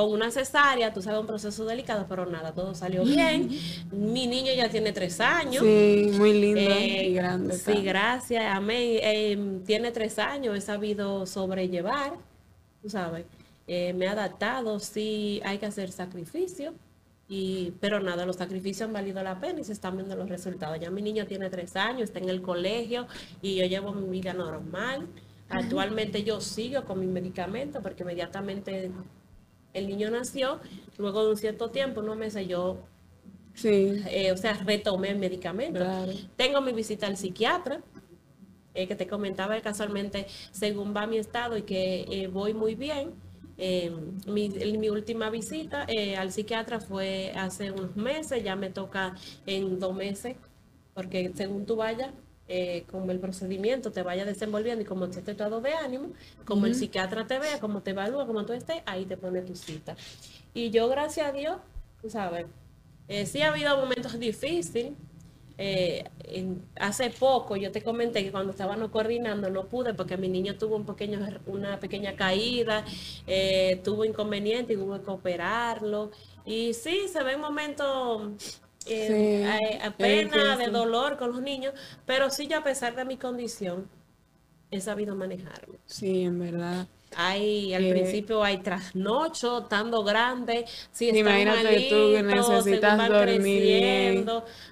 con 0.00 0.12
una 0.12 0.30
cesárea, 0.30 0.92
tú 0.92 1.02
sabes, 1.02 1.20
un 1.20 1.26
proceso 1.26 1.64
delicado, 1.64 2.06
pero 2.08 2.26
nada, 2.26 2.52
todo 2.52 2.74
salió 2.74 3.04
bien. 3.04 3.48
Mi 3.92 4.26
niño 4.26 4.52
ya 4.56 4.68
tiene 4.68 4.92
tres 4.92 5.20
años. 5.20 5.62
Sí, 5.62 6.10
muy 6.16 6.32
lindo 6.40 6.60
Eh, 6.60 7.08
y 7.08 7.14
grande. 7.14 7.54
Sí, 7.56 7.82
gracias, 7.82 8.44
amén. 8.46 8.98
Eh, 9.02 9.60
tiene 9.66 9.90
tres 9.92 10.18
años, 10.18 10.56
he 10.56 10.60
sabido 10.60 11.26
sobrellevar, 11.26 12.14
tú 12.82 12.88
sabes. 12.90 13.24
Eh, 13.66 13.92
me 13.92 14.06
he 14.06 14.08
adaptado, 14.08 14.80
sí, 14.80 15.40
hay 15.44 15.58
que 15.58 15.66
hacer 15.66 15.92
sacrificio, 15.92 16.74
y, 17.28 17.72
pero 17.80 18.00
nada, 18.00 18.26
los 18.26 18.36
sacrificios 18.36 18.88
han 18.88 18.92
valido 18.92 19.22
la 19.22 19.38
pena 19.38 19.60
y 19.60 19.64
se 19.64 19.72
están 19.72 19.96
viendo 19.96 20.16
los 20.16 20.28
resultados. 20.28 20.80
Ya 20.80 20.90
mi 20.90 21.00
niño 21.02 21.26
tiene 21.26 21.48
tres 21.48 21.76
años, 21.76 22.02
está 22.04 22.18
en 22.18 22.28
el 22.28 22.42
colegio 22.42 23.06
y 23.40 23.54
yo 23.56 23.66
llevo 23.66 23.92
mi 23.92 24.08
vida 24.08 24.32
normal. 24.32 25.06
Actualmente 25.48 26.24
yo 26.24 26.40
sigo 26.40 26.84
con 26.84 26.98
mi 26.98 27.06
medicamento 27.06 27.80
porque 27.82 28.02
inmediatamente 28.02 28.90
el 29.72 29.88
niño 29.88 30.10
nació, 30.10 30.60
luego 30.98 31.24
de 31.24 31.30
un 31.30 31.36
cierto 31.36 31.70
tiempo, 31.70 32.00
unos 32.00 32.16
meses, 32.16 32.46
yo 32.48 32.78
Sí, 33.54 34.02
eh, 34.08 34.32
o 34.32 34.36
sea, 34.36 34.54
retomé 34.54 35.10
el 35.10 35.18
medicamento. 35.18 35.80
Claro. 35.80 36.12
Tengo 36.36 36.60
mi 36.60 36.72
visita 36.72 37.06
al 37.06 37.16
psiquiatra. 37.16 37.82
eh, 38.72 38.86
que 38.86 38.94
te 38.94 39.08
comentaba 39.08 39.60
casualmente 39.60 40.26
según 40.52 40.94
va 40.94 41.04
mi 41.06 41.18
estado 41.18 41.56
y 41.56 41.62
que 41.62 42.06
eh, 42.08 42.28
voy 42.28 42.54
muy 42.54 42.76
bien. 42.76 43.10
Eh, 43.58 43.92
mi, 44.26 44.48
mi, 44.48 44.88
última 44.88 45.28
visita 45.28 45.86
al 46.16 46.32
psiquiatra 46.32 46.80
fue 46.80 47.32
hace 47.34 47.72
unos 47.72 47.96
meses, 47.96 48.42
ya 48.42 48.56
me 48.56 48.70
toca 48.70 49.16
en 49.44 49.78
dos 49.80 49.94
meses, 49.94 50.36
porque 50.94 51.32
según 51.34 51.66
tú 51.66 51.76
vayas, 51.76 52.12
como 52.90 53.10
el 53.12 53.20
procedimiento 53.20 53.92
te 53.92 54.02
vaya 54.02 54.24
desenvolviendo 54.24 54.82
y 54.82 54.84
como 54.84 55.04
esté 55.04 55.22
tu 55.22 55.30
estado 55.30 55.60
de 55.60 55.74
ánimo, 55.74 56.12
como 56.44 56.66
el 56.66 56.74
psiquiatra 56.74 57.26
te 57.26 57.38
vea, 57.38 57.60
como 57.60 57.82
te 57.82 57.90
evalúa, 57.90 58.26
como 58.26 58.44
tú 58.44 58.52
estés, 58.52 58.82
ahí 58.86 59.04
te 59.04 59.16
pone 59.16 59.42
tu 59.42 59.54
cita. 59.54 59.96
Y 60.54 60.70
yo, 60.70 60.88
gracias 60.88 61.28
a 61.28 61.32
Dios, 61.32 61.58
tú 62.02 62.10
sabes, 62.10 62.46
sí 63.26 63.42
ha 63.42 63.48
habido 63.48 63.76
momentos 63.76 64.18
difíciles, 64.18 64.92
eh, 65.62 66.04
hace 66.76 67.10
poco 67.10 67.54
yo 67.54 67.70
te 67.70 67.82
comenté 67.82 68.24
que 68.24 68.32
cuando 68.32 68.52
estábamos 68.52 68.88
coordinando 68.90 69.50
no 69.50 69.66
pude 69.66 69.92
porque 69.92 70.16
mi 70.16 70.26
niño 70.26 70.56
tuvo 70.56 70.76
un 70.76 70.86
pequeño, 70.86 71.18
una 71.44 71.78
pequeña 71.78 72.16
caída, 72.16 72.82
eh, 73.26 73.78
tuvo 73.84 74.06
inconveniente 74.06 74.72
y 74.72 74.76
hubo 74.76 75.02
que 75.02 75.10
operarlo. 75.10 76.12
Y 76.46 76.72
sí, 76.72 77.08
se 77.08 77.22
ven 77.22 77.40
momentos 77.40 78.32
eh, 78.86 79.90
pena, 79.98 80.56
de 80.56 80.68
dolor 80.68 81.18
con 81.18 81.32
los 81.32 81.42
niños, 81.42 81.74
pero 82.06 82.30
sí 82.30 82.46
yo 82.46 82.58
a 82.58 82.64
pesar 82.64 82.94
de 82.94 83.04
mi 83.04 83.16
condición 83.16 83.88
he 84.70 84.80
sabido 84.80 85.14
manejarlo. 85.14 85.78
Sí, 85.86 86.22
en 86.22 86.38
verdad. 86.38 86.86
Hay, 87.16 87.74
al 87.74 87.88
principio 87.90 88.44
hay 88.44 88.58
trasnocho, 88.58 89.62
estando 89.62 90.04
grande, 90.04 90.64
si 90.92 91.08
están 91.08 91.26
Imagínate 91.26 91.88
tú 91.90 92.12
que 92.12 92.22
necesitas 92.22 93.08
dormir 93.08 94.24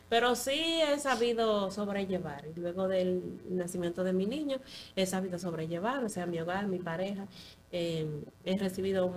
pero 0.09 0.37
sí 0.37 0.81
he 0.81 0.99
sabido 1.01 1.71
sobrellevar. 1.71 2.45
Y 2.57 2.61
luego 2.61 2.87
del 2.87 3.41
nacimiento 3.51 4.05
de 4.05 4.13
mi 4.13 4.25
niño, 4.25 4.59
he 4.97 5.05
sabido 5.05 5.39
sobrellevar, 5.39 6.05
o 6.05 6.09
sea, 6.09 6.27
mi 6.27 6.39
hogar, 6.39 6.69
mi 6.69 6.79
pareja. 6.79 7.27
Eh, 7.73 8.07
he 8.45 8.57
recibido 8.57 9.13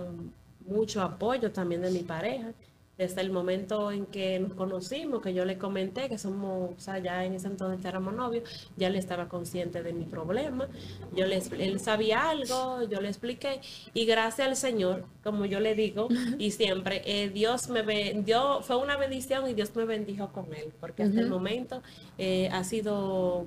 mucho 0.66 1.00
apoyo 1.00 1.52
también 1.52 1.80
de 1.80 1.90
mi 1.90 2.00
pareja 2.00 2.52
desde 2.98 3.22
el 3.22 3.30
momento 3.30 3.90
en 3.90 4.06
que 4.06 4.38
nos 4.38 4.54
conocimos, 4.54 5.22
que 5.22 5.32
yo 5.32 5.44
le 5.44 5.56
comenté 5.56 6.08
que 6.08 6.18
somos, 6.18 6.70
o 6.76 6.80
sea, 6.80 6.98
ya 6.98 7.24
en 7.24 7.34
ese 7.34 7.48
entonces 7.48 7.84
éramos 7.84 8.14
novios, 8.14 8.48
ya 8.76 8.88
él 8.88 8.96
estaba 8.96 9.28
consciente 9.28 9.82
de 9.82 9.92
mi 9.92 10.04
problema, 10.04 10.68
yo 11.14 11.26
le, 11.26 11.42
él 11.58 11.80
sabía 11.80 12.28
algo, 12.28 12.82
yo 12.88 13.00
le 13.00 13.08
expliqué, 13.08 13.60
y 13.94 14.04
gracias 14.04 14.46
al 14.46 14.56
Señor, 14.56 15.06
como 15.24 15.46
yo 15.46 15.58
le 15.60 15.74
digo, 15.74 16.08
y 16.38 16.50
siempre, 16.50 17.02
eh, 17.06 17.30
Dios 17.30 17.68
me 17.68 17.82
dio, 18.22 18.62
fue 18.62 18.76
una 18.76 18.96
bendición 18.96 19.48
y 19.48 19.54
Dios 19.54 19.74
me 19.74 19.84
bendijo 19.84 20.30
con 20.32 20.52
él, 20.54 20.72
porque 20.78 21.04
hasta 21.04 21.20
el 21.20 21.28
momento 21.28 21.82
eh, 22.18 22.50
ha 22.52 22.62
sido 22.62 23.46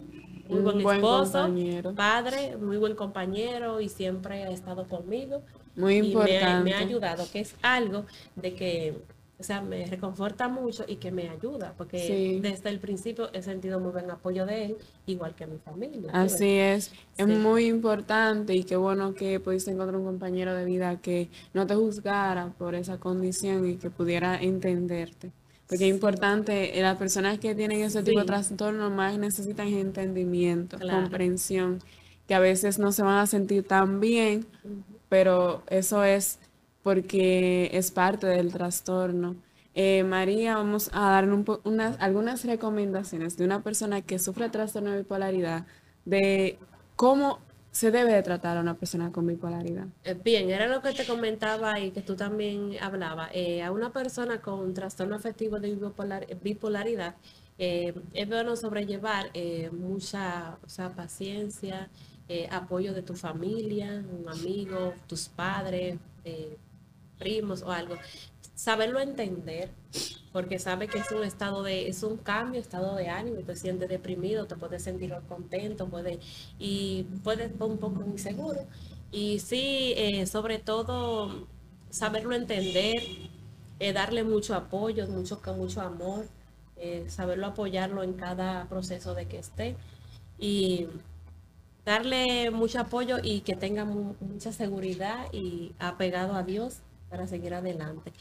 muy 0.49 0.61
buen, 0.61 0.81
esposo, 0.81 1.49
padre, 1.95 2.57
muy 2.57 2.77
buen 2.77 2.95
compañero 2.95 3.81
y 3.81 3.89
siempre 3.89 4.43
ha 4.43 4.51
estado 4.51 4.87
conmigo. 4.87 5.41
Muy 5.75 5.97
importante. 5.97 6.63
me 6.63 6.73
ha 6.73 6.79
ayudado, 6.79 7.25
que 7.31 7.41
es 7.41 7.55
algo 7.61 8.05
de 8.35 8.53
que 8.53 8.93
o 9.37 9.43
sea, 9.43 9.61
me 9.61 9.85
reconforta 9.85 10.47
mucho 10.47 10.85
y 10.87 10.95
que 10.95 11.11
me 11.11 11.29
ayuda, 11.29 11.73
porque 11.77 12.39
desde 12.41 12.69
el 12.69 12.79
principio 12.79 13.29
he 13.33 13.41
sentido 13.41 13.79
muy 13.79 13.91
buen 13.91 14.09
apoyo 14.09 14.45
de 14.45 14.65
él, 14.65 14.77
igual 15.05 15.35
que 15.35 15.45
mi 15.45 15.57
familia. 15.57 16.09
Así 16.13 16.51
es, 16.57 16.93
es 17.17 17.27
muy 17.27 17.65
importante 17.65 18.55
y 18.55 18.63
qué 18.63 18.77
bueno 18.77 19.13
que 19.13 19.39
pudiste 19.41 19.71
encontrar 19.71 19.97
un 19.97 20.05
compañero 20.05 20.53
de 20.53 20.63
vida 20.63 21.01
que 21.01 21.29
no 21.53 21.67
te 21.67 21.75
juzgara 21.75 22.53
por 22.57 22.75
esa 22.75 22.97
condición 22.97 23.69
y 23.69 23.75
que 23.75 23.89
pudiera 23.89 24.41
entenderte. 24.41 25.31
Porque 25.67 25.89
es 25.89 25.93
importante, 25.93 26.77
eh, 26.77 26.81
las 26.81 26.97
personas 26.97 27.39
que 27.39 27.55
tienen 27.55 27.81
ese 27.81 28.03
tipo 28.03 28.19
de 28.19 28.25
trastorno 28.25 28.89
más 28.89 29.17
necesitan 29.17 29.67
entendimiento, 29.67 30.77
comprensión, 30.79 31.79
que 32.27 32.35
a 32.35 32.39
veces 32.39 32.79
no 32.79 32.91
se 32.91 33.03
van 33.03 33.17
a 33.17 33.27
sentir 33.27 33.67
tan 33.67 33.99
bien, 33.99 34.45
pero 35.09 35.63
eso 35.67 36.03
es 36.03 36.39
porque 36.85 37.71
es 37.73 37.89
parte 37.89 38.27
del 38.27 38.53
trastorno. 38.53 39.37
Eh, 39.73 40.03
María, 40.03 40.57
vamos 40.57 40.91
a 40.93 41.09
dar 41.09 41.27
unas, 41.63 41.99
algunas 41.99 42.45
recomendaciones 42.45 43.37
de 43.37 43.43
una 43.43 43.63
persona 43.63 44.03
que 44.03 44.19
sufre 44.19 44.49
trastorno 44.49 44.91
de 44.91 44.99
bipolaridad, 44.99 45.65
de 46.05 46.59
cómo 46.95 47.39
se 47.71 47.89
debe 47.89 48.13
de 48.13 48.21
tratar 48.21 48.57
a 48.57 48.61
una 48.61 48.75
persona 48.75 49.11
con 49.11 49.25
bipolaridad. 49.25 49.87
Eh, 50.03 50.15
bien, 50.23 50.51
era 50.51 50.67
lo 50.67 50.83
que 50.83 50.93
te 50.93 51.07
comentaba 51.07 51.79
y 51.79 51.89
que 51.89 52.03
tú 52.03 52.15
también 52.15 52.73
hablabas. 52.79 53.31
Eh, 53.33 53.63
a 53.63 53.71
una 53.71 53.91
persona 53.91 54.39
con 54.39 54.71
trastorno 54.75 55.15
afectivo 55.15 55.59
de 55.59 55.75
bipolaridad, 56.43 57.15
es 57.57 58.29
bueno 58.29 58.55
sobrellevar 58.55 59.31
mucha 59.71 60.59
paciencia, 60.95 61.89
apoyo 62.51 62.93
de 62.93 63.01
tu 63.01 63.15
familia, 63.15 64.03
un 64.07 64.29
amigo, 64.29 64.93
tus 65.07 65.29
padres, 65.29 65.97
primos 67.17 67.61
o 67.61 67.71
algo, 67.71 67.95
saberlo 68.55 68.99
entender, 68.99 69.69
porque 70.31 70.59
sabe 70.59 70.87
que 70.87 70.97
es 70.97 71.11
un 71.11 71.23
estado 71.23 71.63
de, 71.63 71.87
es 71.87 72.03
un 72.03 72.17
cambio, 72.17 72.59
estado 72.59 72.95
de 72.95 73.09
ánimo, 73.09 73.39
y 73.39 73.43
te 73.43 73.55
sientes 73.55 73.89
deprimido, 73.89 74.47
te 74.47 74.55
puedes 74.55 74.83
sentir 74.83 75.13
contento, 75.27 75.87
puede, 75.87 76.19
y 76.59 77.03
puedes 77.23 77.51
un 77.59 77.77
poco 77.77 78.03
inseguro. 78.05 78.65
Y 79.11 79.39
sí, 79.39 79.93
eh, 79.97 80.25
sobre 80.25 80.59
todo, 80.59 81.47
saberlo 81.89 82.35
entender, 82.35 82.95
eh, 83.79 83.93
darle 83.93 84.23
mucho 84.23 84.55
apoyo, 84.55 85.07
mucho, 85.07 85.41
mucho 85.57 85.81
amor, 85.81 86.27
eh, 86.77 87.05
saberlo 87.07 87.47
apoyarlo 87.47 88.03
en 88.03 88.13
cada 88.13 88.67
proceso 88.67 89.15
de 89.15 89.27
que 89.27 89.39
esté. 89.39 89.77
Y 90.37 90.87
darle 91.85 92.51
mucho 92.51 92.79
apoyo 92.79 93.17
y 93.23 93.41
que 93.41 93.55
tenga 93.55 93.85
mucha 93.85 94.51
seguridad 94.51 95.31
y 95.31 95.73
apegado 95.79 96.33
a 96.35 96.43
Dios 96.43 96.81
para 97.09 97.27
seguir 97.27 97.53
adelante. 97.53 98.11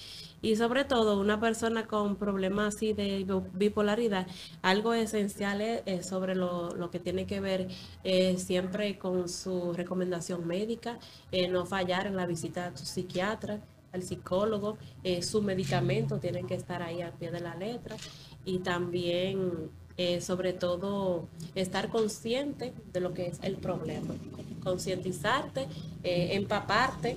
Y 0.43 0.57
sobre 0.57 0.85
todo, 0.85 1.19
una 1.19 1.41
persona 1.41 1.87
con 1.87 2.17
problemas 2.17 2.75
así 2.75 2.93
de 2.93 3.27
bipolaridad, 3.53 4.27
algo 4.63 4.95
esencial 4.95 5.61
es, 5.61 6.07
sobre 6.07 6.35
lo, 6.35 6.91
que 6.91 7.01
tiene 7.01 7.27
que 7.27 7.41
ver 7.41 7.69
eh, 8.05 8.37
siempre 8.37 8.99
con 8.99 9.29
su 9.29 9.73
recomendación 9.73 10.47
médica, 10.47 10.99
eh, 11.33 11.49
no 11.49 11.65
fallar 11.67 12.07
en 12.07 12.17
la 12.17 12.27
visita 12.27 12.67
a 12.67 12.77
su 12.77 12.85
psiquiatra, 12.85 13.61
al 13.93 14.03
psicólogo, 14.03 14.77
eh, 15.05 15.23
su 15.23 15.41
medicamento 15.41 16.19
tienen 16.19 16.47
que 16.47 16.55
estar 16.55 16.83
ahí 16.83 17.01
al 17.01 17.13
pie 17.13 17.31
de 17.31 17.41
la 17.41 17.55
letra 17.55 17.97
y 18.45 18.59
también 18.59 19.71
sobre 20.21 20.53
todo 20.53 21.29
estar 21.55 21.89
consciente 21.89 22.75
de 22.93 22.99
lo 22.99 23.15
que 23.15 23.29
es 23.29 23.39
el 23.43 23.55
problema, 23.55 24.13
concientizarte, 24.65 25.69
empaparte 26.03 27.17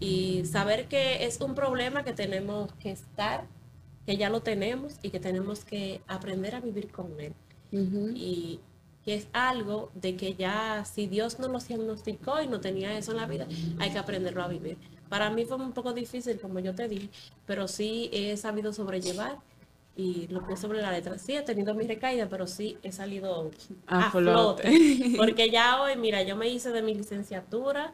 y 0.00 0.44
saber 0.44 0.86
que 0.86 1.24
es 1.24 1.40
un 1.40 1.54
problema 1.54 2.04
que 2.04 2.12
tenemos 2.12 2.72
que 2.74 2.90
estar, 2.90 3.46
que 4.06 4.16
ya 4.16 4.30
lo 4.30 4.40
tenemos 4.40 4.94
y 5.02 5.10
que 5.10 5.20
tenemos 5.20 5.64
que 5.64 6.00
aprender 6.06 6.54
a 6.54 6.60
vivir 6.60 6.90
con 6.90 7.18
él. 7.20 7.34
Y 8.14 8.60
que 9.04 9.14
es 9.14 9.28
algo 9.32 9.90
de 9.94 10.16
que 10.16 10.34
ya 10.34 10.84
si 10.84 11.06
Dios 11.06 11.38
no 11.38 11.48
lo 11.48 11.58
diagnosticó 11.58 12.40
y 12.42 12.46
no 12.46 12.60
tenía 12.60 12.96
eso 12.96 13.12
en 13.12 13.18
la 13.18 13.26
vida, 13.26 13.46
hay 13.78 13.90
que 13.90 13.98
aprenderlo 13.98 14.42
a 14.42 14.48
vivir. 14.48 14.78
Para 15.08 15.30
mí 15.30 15.44
fue 15.44 15.56
un 15.56 15.72
poco 15.72 15.92
difícil, 15.92 16.40
como 16.40 16.58
yo 16.60 16.74
te 16.74 16.88
dije, 16.88 17.08
pero 17.46 17.68
sí 17.68 18.10
he 18.12 18.36
sabido 18.36 18.72
sobrellevar 18.72 19.38
y 19.96 20.28
lo 20.28 20.44
puse 20.44 20.62
sobre 20.62 20.80
la 20.80 20.92
letra. 20.92 21.18
Sí, 21.18 21.34
he 21.34 21.42
tenido 21.42 21.74
mi 21.74 21.86
recaída, 21.86 22.28
pero 22.28 22.46
sí 22.46 22.78
he 22.82 22.92
salido 22.92 23.50
a, 23.86 24.10
flote. 24.10 24.70
Porque 25.16 25.50
ya 25.50 25.82
hoy, 25.82 25.96
mira, 25.96 26.22
yo 26.22 26.36
me 26.36 26.48
hice 26.48 26.70
de 26.70 26.82
mi 26.82 26.94
licenciatura, 26.94 27.92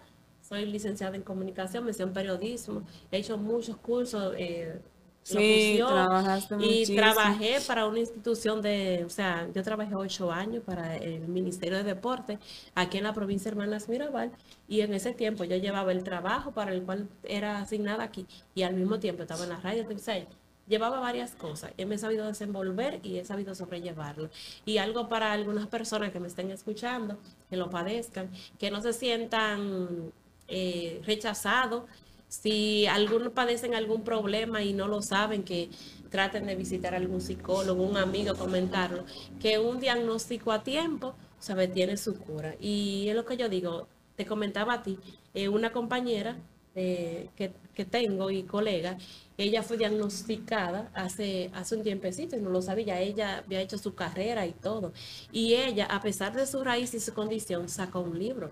soy 0.55 0.67
licenciada 0.67 1.17
en 1.17 1.23
comunicación, 1.23 1.85
me 1.85 1.91
en 1.91 2.13
periodismo, 2.13 2.83
he 3.11 3.19
hecho 3.19 3.37
muchos 3.37 3.77
cursos. 3.77 4.35
Eh, 4.39 4.81
sí, 5.25 5.81
trabajaste 5.85 6.57
y 6.61 6.95
trabajé 6.95 7.59
para 7.67 7.87
una 7.87 7.99
institución 7.99 8.63
de, 8.63 9.03
o 9.05 9.11
sea, 9.11 9.49
yo 9.53 9.63
trabajé 9.63 9.95
ocho 9.97 10.31
años 10.31 10.63
para 10.65 10.97
el 10.97 11.27
Ministerio 11.29 11.79
de 11.79 11.85
Deporte 11.85 12.39
aquí 12.75 12.99
en 12.99 13.05
la 13.05 13.13
provincia 13.13 13.51
de 13.51 13.57
Hermanas 13.57 13.89
Mirabal 13.89 14.31
y 14.69 14.83
en 14.83 14.95
ese 14.95 15.13
tiempo 15.13 15.45
yo 15.45 15.57
llevaba 15.57 15.91
el 15.93 16.05
trabajo 16.05 16.53
para 16.53 16.73
el 16.73 16.83
cual 16.83 17.09
era 17.25 17.59
asignada 17.59 18.05
aquí 18.05 18.27
y 18.55 18.63
al 18.63 18.75
mismo 18.75 19.01
tiempo 19.01 19.23
estaba 19.23 19.43
en 19.45 19.51
la 19.51 19.61
radio, 19.61 19.83
entonces, 19.83 20.27
llevaba 20.67 21.01
varias 21.01 21.33
cosas. 21.35 21.73
y 21.77 21.85
me 21.85 21.97
he 21.97 21.99
sabido 21.99 22.27
desenvolver 22.27 23.01
y 23.03 23.19
he 23.19 23.25
sabido 23.25 23.55
sobrellevarlo. 23.55 24.31
Y 24.65 24.79
algo 24.79 25.09
para 25.09 25.33
algunas 25.33 25.67
personas 25.67 26.11
que 26.11 26.21
me 26.21 26.29
estén 26.29 26.51
escuchando, 26.51 27.19
que 27.51 27.57
lo 27.57 27.71
padezcan, 27.71 28.31
que 28.59 28.71
no 28.71 28.81
se 28.81 28.93
sientan 28.93 30.13
eh, 30.49 31.01
rechazado. 31.05 31.87
Si 32.29 32.87
algunos 32.87 33.33
padecen 33.33 33.75
algún 33.75 34.03
problema 34.03 34.63
y 34.63 34.73
no 34.73 34.89
lo 34.89 35.03
saben, 35.03 35.45
que 35.45 35.71
traten 36.11 36.47
de 36.47 36.57
visitar 36.57 36.95
a 36.95 36.99
algún 36.99 37.21
psicólogo, 37.21 37.83
un 37.83 37.97
amigo, 37.97 38.35
comentarlo, 38.35 39.05
que 39.41 39.59
un 39.59 39.81
diagnóstico 39.81 40.53
a 40.53 40.63
tiempo, 40.63 41.15
sabe, 41.39 41.69
tiene 41.69 41.97
su 41.97 42.17
cura. 42.17 42.55
Y 42.61 43.09
es 43.09 43.17
lo 43.17 43.25
que 43.25 43.37
yo 43.37 43.49
digo, 43.49 43.89
te 44.17 44.27
comentaba 44.27 44.75
a 44.75 44.83
ti, 44.83 44.99
eh, 45.35 45.49
una 45.49 45.73
compañera 45.73 46.37
que, 46.75 47.53
que, 47.75 47.85
tengo 47.85 48.31
y 48.31 48.43
colega, 48.43 48.99
ella 49.39 49.63
fue 49.63 49.77
diagnosticada 49.77 50.91
hace, 50.93 51.51
hace 51.55 51.77
un 51.77 51.83
tiempecito 51.83 52.37
y 52.37 52.41
no 52.41 52.51
lo 52.51 52.63
sabía. 52.63 53.01
Ella 53.01 53.39
había 53.39 53.61
hecho 53.61 53.79
su 53.79 53.95
carrera 53.95 54.47
y 54.47 54.53
todo. 54.53 54.93
Y 55.31 55.55
ella, 55.55 55.87
a 55.87 56.01
pesar 56.01 56.35
de 56.35 56.47
su 56.47 56.63
raíz 56.65 56.93
y 56.95 57.01
su 57.01 57.15
condición, 57.15 57.69
sacó 57.69 58.01
un 58.01 58.19
libro 58.19 58.51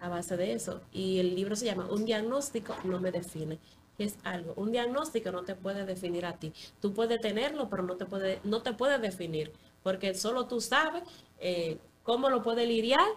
a 0.00 0.08
base 0.08 0.36
de 0.36 0.52
eso. 0.52 0.80
Y 0.92 1.18
el 1.20 1.34
libro 1.34 1.54
se 1.56 1.66
llama 1.66 1.88
Un 1.90 2.04
diagnóstico 2.04 2.74
no 2.84 3.00
me 3.00 3.12
define. 3.12 3.58
Es 3.98 4.16
algo, 4.22 4.54
un 4.54 4.70
diagnóstico 4.70 5.32
no 5.32 5.42
te 5.42 5.56
puede 5.56 5.84
definir 5.84 6.24
a 6.26 6.38
ti. 6.38 6.52
Tú 6.80 6.92
puedes 6.92 7.20
tenerlo, 7.20 7.68
pero 7.68 7.82
no 7.82 7.96
te 7.96 8.06
puede, 8.06 8.40
no 8.44 8.62
te 8.62 8.72
puede 8.72 8.98
definir, 8.98 9.52
porque 9.82 10.14
solo 10.14 10.46
tú 10.46 10.60
sabes 10.60 11.02
eh, 11.40 11.78
cómo 12.04 12.30
lo 12.30 12.44
puede 12.44 12.64
lidiar 12.64 13.08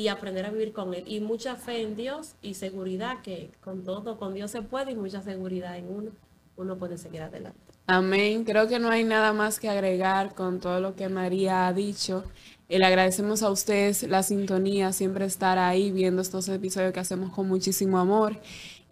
y 0.00 0.08
aprender 0.08 0.46
a 0.46 0.50
vivir 0.50 0.72
con 0.72 0.94
él. 0.94 1.04
Y 1.06 1.20
mucha 1.20 1.56
fe 1.56 1.82
en 1.82 1.94
Dios 1.94 2.34
y 2.40 2.54
seguridad 2.54 3.20
que 3.22 3.50
con 3.60 3.84
todo, 3.84 4.18
con 4.18 4.32
Dios 4.32 4.50
se 4.50 4.62
puede 4.62 4.92
y 4.92 4.94
mucha 4.94 5.20
seguridad 5.20 5.76
en 5.76 5.92
uno, 5.92 6.10
uno 6.56 6.78
puede 6.78 6.96
seguir 6.96 7.20
adelante. 7.20 7.58
Amén. 7.86 8.44
Creo 8.44 8.66
que 8.66 8.78
no 8.78 8.88
hay 8.88 9.04
nada 9.04 9.34
más 9.34 9.60
que 9.60 9.68
agregar 9.68 10.34
con 10.34 10.58
todo 10.58 10.80
lo 10.80 10.96
que 10.96 11.10
María 11.10 11.66
ha 11.66 11.72
dicho. 11.74 12.24
Eh, 12.70 12.78
le 12.78 12.86
agradecemos 12.86 13.42
a 13.42 13.50
ustedes 13.50 14.04
la 14.04 14.22
sintonía, 14.22 14.92
siempre 14.92 15.26
estar 15.26 15.58
ahí 15.58 15.90
viendo 15.90 16.22
estos 16.22 16.48
episodios 16.48 16.92
que 16.92 17.00
hacemos 17.00 17.30
con 17.32 17.46
muchísimo 17.46 17.98
amor. 17.98 18.38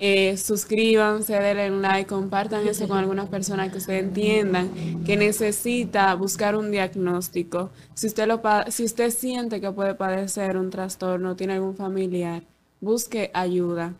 Eh, 0.01 0.37
suscríbanse, 0.37 1.33
denle 1.35 1.71
like, 1.71 2.09
compartan 2.09 2.67
eso 2.69 2.87
con 2.87 2.99
algunas 2.99 3.29
personas 3.29 3.73
que 3.73 3.79
ustedes 3.79 4.05
entiendan 4.05 5.03
que 5.05 5.17
necesita 5.17 6.15
buscar 6.15 6.55
un 6.55 6.71
diagnóstico. 6.71 7.71
Si 7.95 8.07
usted, 8.07 8.29
lo, 8.29 8.41
si 8.69 8.85
usted 8.85 9.11
siente 9.11 9.61
que 9.61 9.73
puede 9.73 9.95
padecer 9.95 10.57
un 10.57 10.71
trastorno, 10.71 11.35
tiene 11.35 11.55
algún 11.55 11.75
familiar, 11.75 12.45
busque 12.81 13.33
ayuda. 13.35 13.95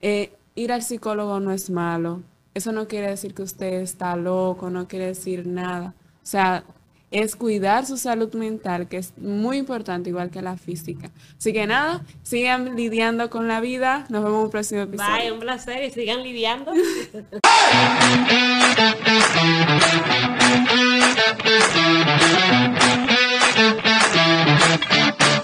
Eh, 0.00 0.32
ir 0.56 0.72
al 0.72 0.82
psicólogo 0.82 1.38
no 1.38 1.52
es 1.52 1.70
malo. 1.70 2.22
Eso 2.54 2.72
no 2.72 2.88
quiere 2.88 3.08
decir 3.08 3.32
que 3.32 3.42
usted 3.42 3.74
está 3.74 4.16
loco, 4.16 4.70
no 4.70 4.88
quiere 4.88 5.06
decir 5.06 5.46
nada. 5.46 5.94
O 6.20 6.26
sea, 6.26 6.64
es 7.10 7.36
cuidar 7.36 7.86
su 7.86 7.96
salud 7.96 8.32
mental, 8.34 8.88
que 8.88 8.98
es 8.98 9.16
muy 9.16 9.56
importante, 9.56 10.10
igual 10.10 10.30
que 10.30 10.42
la 10.42 10.56
física. 10.56 11.10
Así 11.38 11.52
que 11.52 11.66
nada, 11.66 12.04
sigan 12.22 12.76
lidiando 12.76 13.30
con 13.30 13.48
la 13.48 13.60
vida. 13.60 14.06
Nos 14.08 14.24
vemos 14.24 14.38
en 14.38 14.44
un 14.44 14.50
próximo 14.50 14.82
episodio. 14.82 15.16
Bye, 15.16 15.32
un 15.32 15.40
placer 15.40 15.84
y 15.84 15.90
sigan 15.90 16.22
lidiando. 16.22 16.72